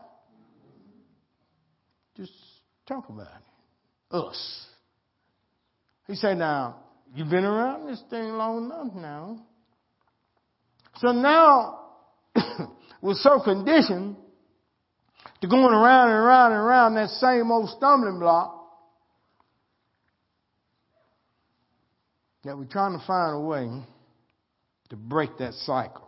Just 2.17 2.33
talk 2.87 3.09
about 3.09 3.29
it. 3.29 4.17
Us. 4.17 4.67
He 6.07 6.17
said, 6.17 6.39
now, 6.39 6.81
you've 7.15 7.31
been 7.31 7.45
around 7.45 7.87
this 7.87 8.03
thing 8.11 8.33
long 8.33 8.65
enough 8.65 8.95
now. 8.95 9.47
So 11.01 11.13
now, 11.13 11.81
we're 13.01 13.15
so 13.15 13.41
conditioned 13.43 14.17
to 15.41 15.49
going 15.49 15.73
around 15.73 16.09
and 16.09 16.19
around 16.19 16.53
and 16.53 16.61
around 16.61 16.95
that 16.97 17.09
same 17.09 17.51
old 17.51 17.71
stumbling 17.71 18.19
block 18.19 18.55
that 22.45 22.57
we're 22.57 22.67
trying 22.67 22.99
to 22.99 23.07
find 23.07 23.35
a 23.35 23.41
way 23.41 23.83
to 24.91 24.97
break 24.97 25.39
that 25.39 25.55
cycle. 25.55 26.07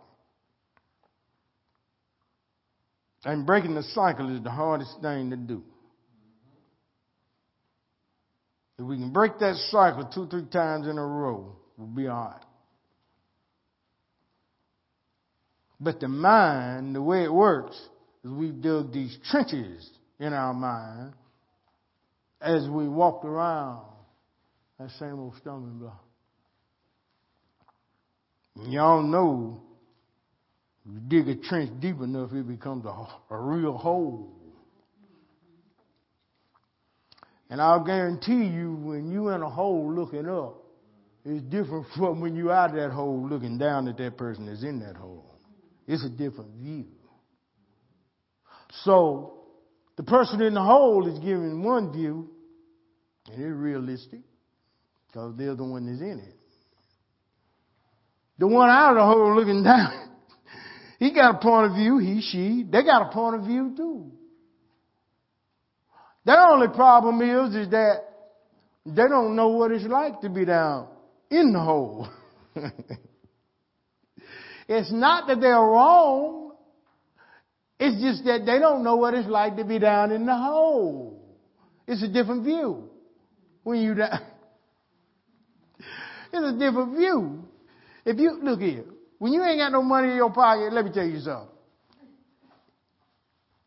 And 3.25 3.47
breaking 3.47 3.73
the 3.73 3.83
cycle 3.83 4.35
is 4.35 4.43
the 4.43 4.51
hardest 4.51 5.01
thing 5.01 5.31
to 5.31 5.37
do. 5.37 5.63
If 8.77 8.85
we 8.85 8.97
can 8.97 9.11
break 9.11 9.39
that 9.39 9.55
cycle 9.71 10.05
two, 10.13 10.27
three 10.27 10.45
times 10.45 10.87
in 10.87 10.99
a 10.99 11.05
row, 11.05 11.55
we'll 11.77 11.87
be 11.87 12.07
all 12.07 12.31
right. 12.31 12.52
But 15.83 15.99
the 15.99 16.07
mind, 16.07 16.95
the 16.95 17.01
way 17.01 17.23
it 17.23 17.33
works, 17.33 17.75
is 18.23 18.31
we 18.31 18.51
dug 18.51 18.93
these 18.93 19.17
trenches 19.29 19.89
in 20.19 20.31
our 20.31 20.53
mind 20.53 21.13
as 22.39 22.69
we 22.69 22.87
walked 22.87 23.25
around 23.25 23.85
that 24.79 24.89
same 24.91 25.19
old 25.19 25.35
stumbling 25.41 25.79
block. 25.79 26.01
Y'all 28.67 29.01
know 29.01 29.61
you 30.85 30.99
dig 31.07 31.27
a 31.27 31.35
trench 31.35 31.71
deep 31.81 31.99
enough, 31.99 32.31
it 32.33 32.47
becomes 32.47 32.85
a, 32.85 33.33
a 33.33 33.37
real 33.37 33.77
hole. 33.77 34.31
And 37.49 37.61
I'll 37.61 37.83
guarantee 37.83 38.45
you, 38.45 38.73
when 38.73 39.11
you're 39.11 39.35
in 39.35 39.41
a 39.41 39.49
hole 39.49 39.93
looking 39.93 40.29
up, 40.29 40.63
it's 41.25 41.43
different 41.43 41.87
from 41.97 42.21
when 42.21 42.35
you're 42.35 42.51
out 42.51 42.69
of 42.69 42.75
that 42.77 42.91
hole 42.91 43.27
looking 43.27 43.57
down 43.57 43.87
at 43.87 43.97
that 43.97 44.17
person 44.17 44.45
that's 44.45 44.63
in 44.63 44.79
that 44.79 44.95
hole. 44.95 45.22
It's 45.87 46.03
a 46.03 46.09
different 46.09 46.55
view. 46.55 46.85
So, 48.83 49.33
the 49.97 50.03
person 50.03 50.41
in 50.41 50.53
the 50.53 50.63
hole 50.63 51.07
is 51.07 51.19
giving 51.19 51.63
one 51.63 51.91
view, 51.91 52.29
and 53.31 53.41
it's 53.41 53.55
realistic, 53.55 54.21
because 55.07 55.35
they're 55.37 55.55
the 55.55 55.63
one 55.63 55.85
that's 55.85 56.01
in 56.01 56.19
it. 56.19 56.35
The 58.39 58.47
one 58.47 58.69
out 58.69 58.91
of 58.91 58.95
the 58.97 59.03
hole 59.03 59.35
looking 59.35 59.63
down, 59.63 60.09
he 60.99 61.13
got 61.13 61.35
a 61.35 61.37
point 61.37 61.71
of 61.71 61.75
view, 61.75 61.99
he, 61.99 62.21
she, 62.21 62.65
they 62.69 62.83
got 62.83 63.09
a 63.09 63.13
point 63.13 63.35
of 63.35 63.45
view 63.45 63.73
too. 63.75 64.11
Their 66.25 66.39
only 66.39 66.67
problem 66.69 67.21
is, 67.21 67.55
is 67.55 67.69
that 67.71 67.97
they 68.85 69.03
don't 69.07 69.35
know 69.35 69.49
what 69.49 69.71
it's 69.71 69.85
like 69.85 70.21
to 70.21 70.29
be 70.29 70.45
down 70.45 70.87
in 71.29 71.53
the 71.53 71.59
hole. 71.59 72.07
it's 74.67 74.91
not 74.91 75.27
that 75.27 75.41
they're 75.41 75.53
wrong. 75.53 76.51
It's 77.79 78.01
just 78.01 78.25
that 78.25 78.45
they 78.45 78.59
don't 78.59 78.83
know 78.83 78.95
what 78.95 79.13
it's 79.13 79.27
like 79.27 79.57
to 79.57 79.65
be 79.65 79.79
down 79.79 80.11
in 80.11 80.25
the 80.25 80.35
hole. 80.35 81.21
It's 81.87 82.01
a 82.01 82.07
different 82.07 82.43
view. 82.43 82.89
When 83.63 83.79
you 83.81 83.95
down. 83.95 84.19
It's 86.35 86.55
a 86.55 86.57
different 86.57 86.97
view. 86.97 87.43
If 88.05 88.17
you, 88.17 88.39
look 88.41 88.59
here, 88.59 88.85
when 89.19 89.33
you 89.33 89.43
ain't 89.43 89.59
got 89.59 89.71
no 89.71 89.83
money 89.83 90.09
in 90.09 90.15
your 90.15 90.31
pocket, 90.31 90.73
let 90.73 90.83
me 90.83 90.91
tell 90.91 91.05
you 91.05 91.19
something. 91.19 91.47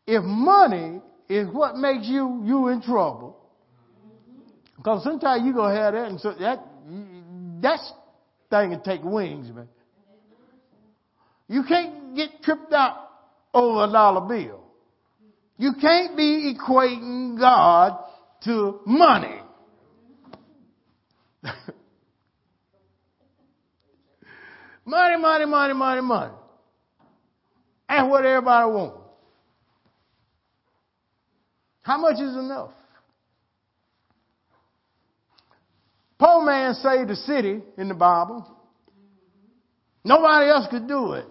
If 0.05 0.21
money 0.21 1.01
is 1.29 1.47
what 1.47 1.77
makes 1.77 2.07
you, 2.07 2.41
you 2.43 2.67
in 2.67 2.81
trouble, 2.81 3.37
because 4.75 5.01
sometimes 5.03 5.45
you 5.45 5.53
gonna 5.53 5.75
have 5.75 5.93
that 5.93 6.07
and 6.09 6.19
so 6.19 6.33
that, 6.33 6.59
that 7.61 7.79
thing 8.49 8.71
can 8.71 8.83
take 8.83 9.03
wings, 9.03 9.49
man. 9.53 9.69
You 11.47 11.63
can't 11.63 12.15
get 12.15 12.43
tripped 12.43 12.73
out 12.73 13.09
over 13.53 13.85
a 13.85 13.91
dollar 13.91 14.27
bill. 14.27 14.63
You 15.57 15.73
can't 15.79 16.15
be 16.15 16.53
equating 16.53 17.39
God 17.39 17.97
to 18.43 18.81
money. 18.85 19.41
Money, 24.85 25.17
money, 25.17 25.45
money, 25.45 25.73
money, 25.73 26.01
money. 26.01 26.33
And 27.89 28.09
what 28.09 28.25
everybody 28.25 28.71
wants. 28.71 28.97
How 31.81 31.97
much 31.97 32.15
is 32.21 32.35
enough? 32.37 32.71
Poor 36.17 36.41
man 36.41 36.73
saved 36.75 37.09
the 37.09 37.17
city 37.17 37.61
in 37.77 37.89
the 37.89 37.93
Bible. 37.93 38.47
Nobody 40.05 40.49
else 40.49 40.67
could 40.71 40.87
do 40.87 41.13
it. 41.13 41.25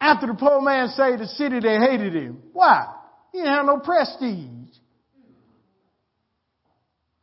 After 0.00 0.26
the 0.28 0.34
poor 0.34 0.62
man 0.62 0.88
saved 0.88 1.20
the 1.20 1.26
city, 1.26 1.60
they 1.60 1.76
hated 1.76 2.14
him. 2.14 2.42
Why? 2.52 2.86
He 3.32 3.38
didn't 3.38 3.52
have 3.52 3.66
no 3.66 3.78
prestige. 3.78 4.48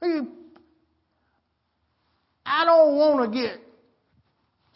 He, 0.02 0.22
I 2.46 2.66
don't 2.66 2.96
want 2.96 3.32
to 3.32 3.40
get 3.40 3.60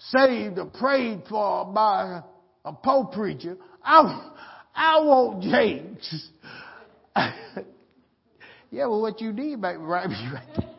saved 0.10 0.58
or 0.58 0.66
prayed 0.66 1.24
for 1.30 1.66
by 1.66 2.22
a 2.66 2.74
poor 2.74 3.06
preacher. 3.06 3.58
I, 3.84 4.32
I 4.76 5.00
want 5.02 5.44
Jakes. 5.44 6.30
yeah, 8.72 8.88
well, 8.88 9.02
what 9.02 9.22
you 9.22 9.32
need, 9.32 9.60
might 9.60 9.74
baby, 9.74 9.84
right, 9.84 10.10
right 10.34 10.66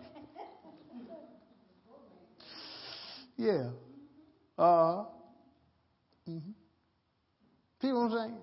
Yeah. 3.37 3.71
Uh, 4.59 5.05
mm-hmm. 6.29 6.51
See 7.83 7.91
what 7.93 8.13
I'm 8.13 8.13
saying? 8.13 8.39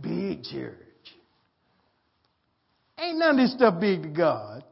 Big 0.00 0.44
church. 0.44 0.76
Ain't 3.00 3.18
none 3.18 3.30
of 3.30 3.36
this 3.44 3.52
stuff 3.52 3.80
big 3.80 4.04
to 4.04 4.08
God. 4.08 4.62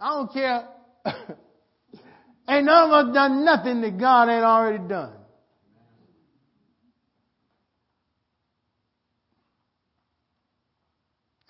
I 0.00 0.08
don't 0.10 0.32
care. 0.32 0.68
ain't 2.48 2.64
none 2.64 2.90
of 2.90 3.08
us 3.08 3.14
done 3.14 3.44
nothing 3.44 3.80
that 3.80 3.98
God 3.98 4.28
ain't 4.28 4.44
already 4.44 4.86
done. 4.86 5.14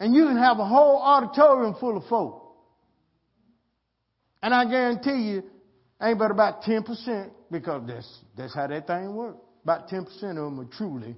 And 0.01 0.15
you 0.15 0.25
can 0.25 0.39
have 0.39 0.59
a 0.59 0.67
whole 0.67 0.97
auditorium 1.03 1.77
full 1.79 1.99
of 1.99 2.05
folk. 2.07 2.57
And 4.43 4.55
I 4.55 4.65
guarantee 4.65 5.31
you, 5.31 5.43
ain't 6.01 6.19
but 6.19 6.31
about 6.31 6.62
10% 6.62 7.31
because 7.55 7.83
that's, 7.87 8.19
that's 8.37 8.55
how 8.55 8.67
that 8.67 8.87
thing 8.87 9.15
works. 9.15 9.39
About 9.63 9.89
10% 9.89 10.07
of 10.09 10.35
them 10.35 10.61
are 10.61 10.77
truly 10.77 11.15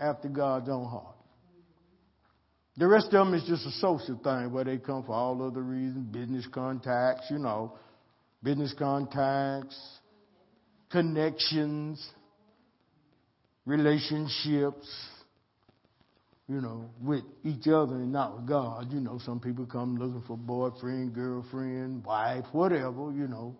after 0.00 0.28
God's 0.28 0.68
own 0.68 0.86
heart. 0.86 1.16
The 2.76 2.86
rest 2.86 3.06
of 3.06 3.12
them 3.26 3.34
is 3.34 3.44
just 3.46 3.66
a 3.66 3.72
social 3.72 4.18
thing 4.22 4.52
where 4.52 4.64
they 4.64 4.78
come 4.78 5.02
for 5.04 5.12
all 5.12 5.42
other 5.42 5.60
reasons, 5.60 6.06
business 6.06 6.46
contacts, 6.52 7.26
you 7.28 7.38
know, 7.38 7.76
business 8.42 8.74
contacts, 8.78 9.76
connections, 10.90 12.02
relationships, 13.66 14.88
you 16.48 16.60
know, 16.60 16.88
with 17.02 17.24
each 17.44 17.66
other 17.66 17.96
and 17.96 18.12
not 18.12 18.36
with 18.36 18.48
God. 18.48 18.92
You 18.92 19.00
know, 19.00 19.18
some 19.24 19.40
people 19.40 19.66
come 19.66 19.96
looking 19.96 20.22
for 20.26 20.36
boyfriend, 20.36 21.14
girlfriend, 21.14 22.04
wife, 22.04 22.44
whatever, 22.52 23.12
you 23.12 23.26
know. 23.28 23.56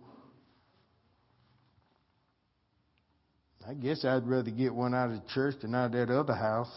I 3.68 3.74
guess 3.74 4.04
I'd 4.04 4.26
rather 4.26 4.50
get 4.50 4.74
one 4.74 4.94
out 4.94 5.10
of 5.10 5.16
the 5.16 5.28
church 5.32 5.56
than 5.62 5.74
out 5.74 5.86
of 5.86 5.92
that 5.92 6.10
other 6.10 6.34
house. 6.34 6.72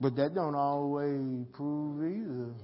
But 0.00 0.16
that 0.16 0.34
don't 0.34 0.54
always 0.54 1.46
prove 1.52 2.02
either. 2.02 2.54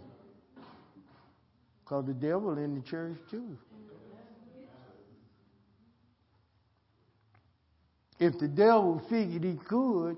Because 1.85 2.07
the 2.07 2.15
devil 2.15 2.57
in 2.59 2.75
the 2.75 2.81
church 2.81 3.19
too. 3.31 3.57
If 8.19 8.39
the 8.39 8.49
devil 8.49 9.03
figured 9.11 9.45
he 9.45 9.57
could, 9.69 10.17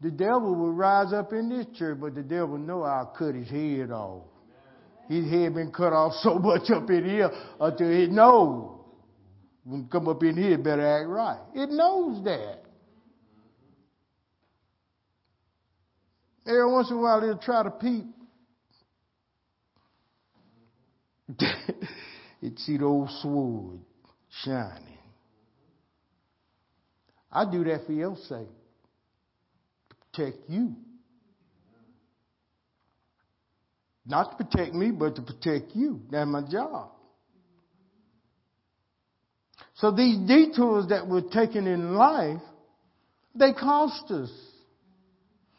the 0.00 0.10
devil 0.10 0.54
would 0.54 0.76
rise 0.76 1.12
up 1.12 1.32
in 1.32 1.50
this 1.50 1.66
church, 1.78 1.98
but 2.00 2.14
the 2.14 2.22
devil 2.22 2.58
know 2.58 2.82
I'll 2.82 3.14
cut 3.16 3.34
his 3.34 3.48
head 3.48 3.90
off. 3.90 4.22
His 5.08 5.30
head 5.30 5.54
been 5.54 5.70
cut 5.70 5.92
off 5.92 6.14
so 6.22 6.38
much 6.38 6.70
up 6.70 6.88
in 6.90 7.04
here 7.04 7.30
until 7.60 7.90
it 7.90 8.10
knows. 8.10 8.73
When 9.64 9.88
come 9.88 10.08
up 10.08 10.22
in 10.22 10.36
here, 10.36 10.58
better 10.58 10.86
act 10.86 11.08
right. 11.08 11.40
It 11.54 11.70
knows 11.70 12.22
that. 12.24 12.60
Every 16.46 16.70
once 16.70 16.90
in 16.90 16.96
a 16.96 17.00
while, 17.00 17.22
it'll 17.22 17.38
try 17.38 17.62
to 17.62 17.70
peep. 17.70 18.04
it 22.42 22.58
see 22.58 22.76
the 22.76 22.84
old 22.84 23.08
sword 23.22 23.80
shining. 24.42 24.98
I 27.32 27.50
do 27.50 27.64
that 27.64 27.86
for 27.86 27.92
your 27.92 28.16
sake, 28.16 28.46
to 29.88 29.96
protect 30.12 30.50
you. 30.50 30.76
Not 34.06 34.36
to 34.36 34.44
protect 34.44 34.74
me, 34.74 34.90
but 34.90 35.16
to 35.16 35.22
protect 35.22 35.74
you. 35.74 36.02
That's 36.10 36.28
my 36.28 36.42
job. 36.42 36.90
So 39.74 39.90
these 39.90 40.18
detours 40.18 40.88
that 40.88 41.08
we're 41.08 41.28
taking 41.28 41.66
in 41.66 41.94
life, 41.94 42.40
they 43.34 43.52
cost 43.52 44.10
us. 44.10 44.30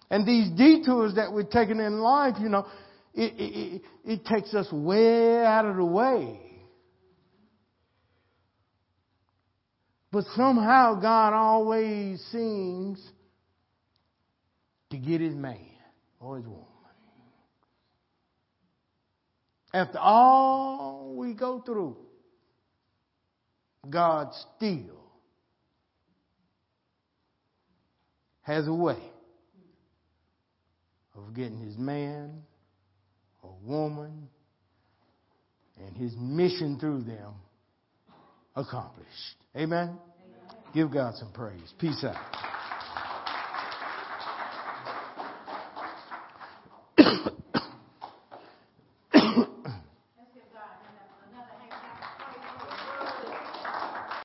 And 0.09 0.25
these 0.25 0.49
detours 0.51 1.15
that 1.15 1.33
we're 1.33 1.43
taking 1.43 1.79
in 1.79 1.99
life, 1.99 2.35
you 2.39 2.49
know, 2.49 2.65
it, 3.13 3.33
it, 3.37 3.41
it, 3.41 3.81
it 4.05 4.25
takes 4.25 4.53
us 4.53 4.71
way 4.71 5.43
out 5.43 5.65
of 5.65 5.75
the 5.75 5.85
way. 5.85 6.39
But 10.11 10.23
somehow 10.35 11.01
God 11.01 11.33
always 11.33 12.21
seems 12.31 13.01
to 14.91 14.97
get 14.97 15.19
his 15.19 15.35
man 15.35 15.59
or 16.21 16.37
his 16.37 16.45
woman. 16.45 16.63
After 19.73 19.99
all 19.99 21.15
we 21.17 21.33
go 21.33 21.59
through, 21.59 21.97
God 23.89 24.29
still 24.57 25.03
has 28.41 28.67
a 28.67 28.73
way 28.73 28.99
of 31.15 31.33
getting 31.33 31.59
his 31.59 31.77
man 31.77 32.43
or 33.41 33.55
woman 33.63 34.27
and 35.77 35.95
his 35.97 36.13
mission 36.17 36.77
through 36.79 37.03
them 37.03 37.33
accomplished. 38.55 39.09
Amen? 39.55 39.89
Amen? 39.89 39.97
Give 40.73 40.91
God 40.91 41.15
some 41.15 41.31
praise. 41.31 41.73
Peace 41.79 42.03
out. 42.03 42.15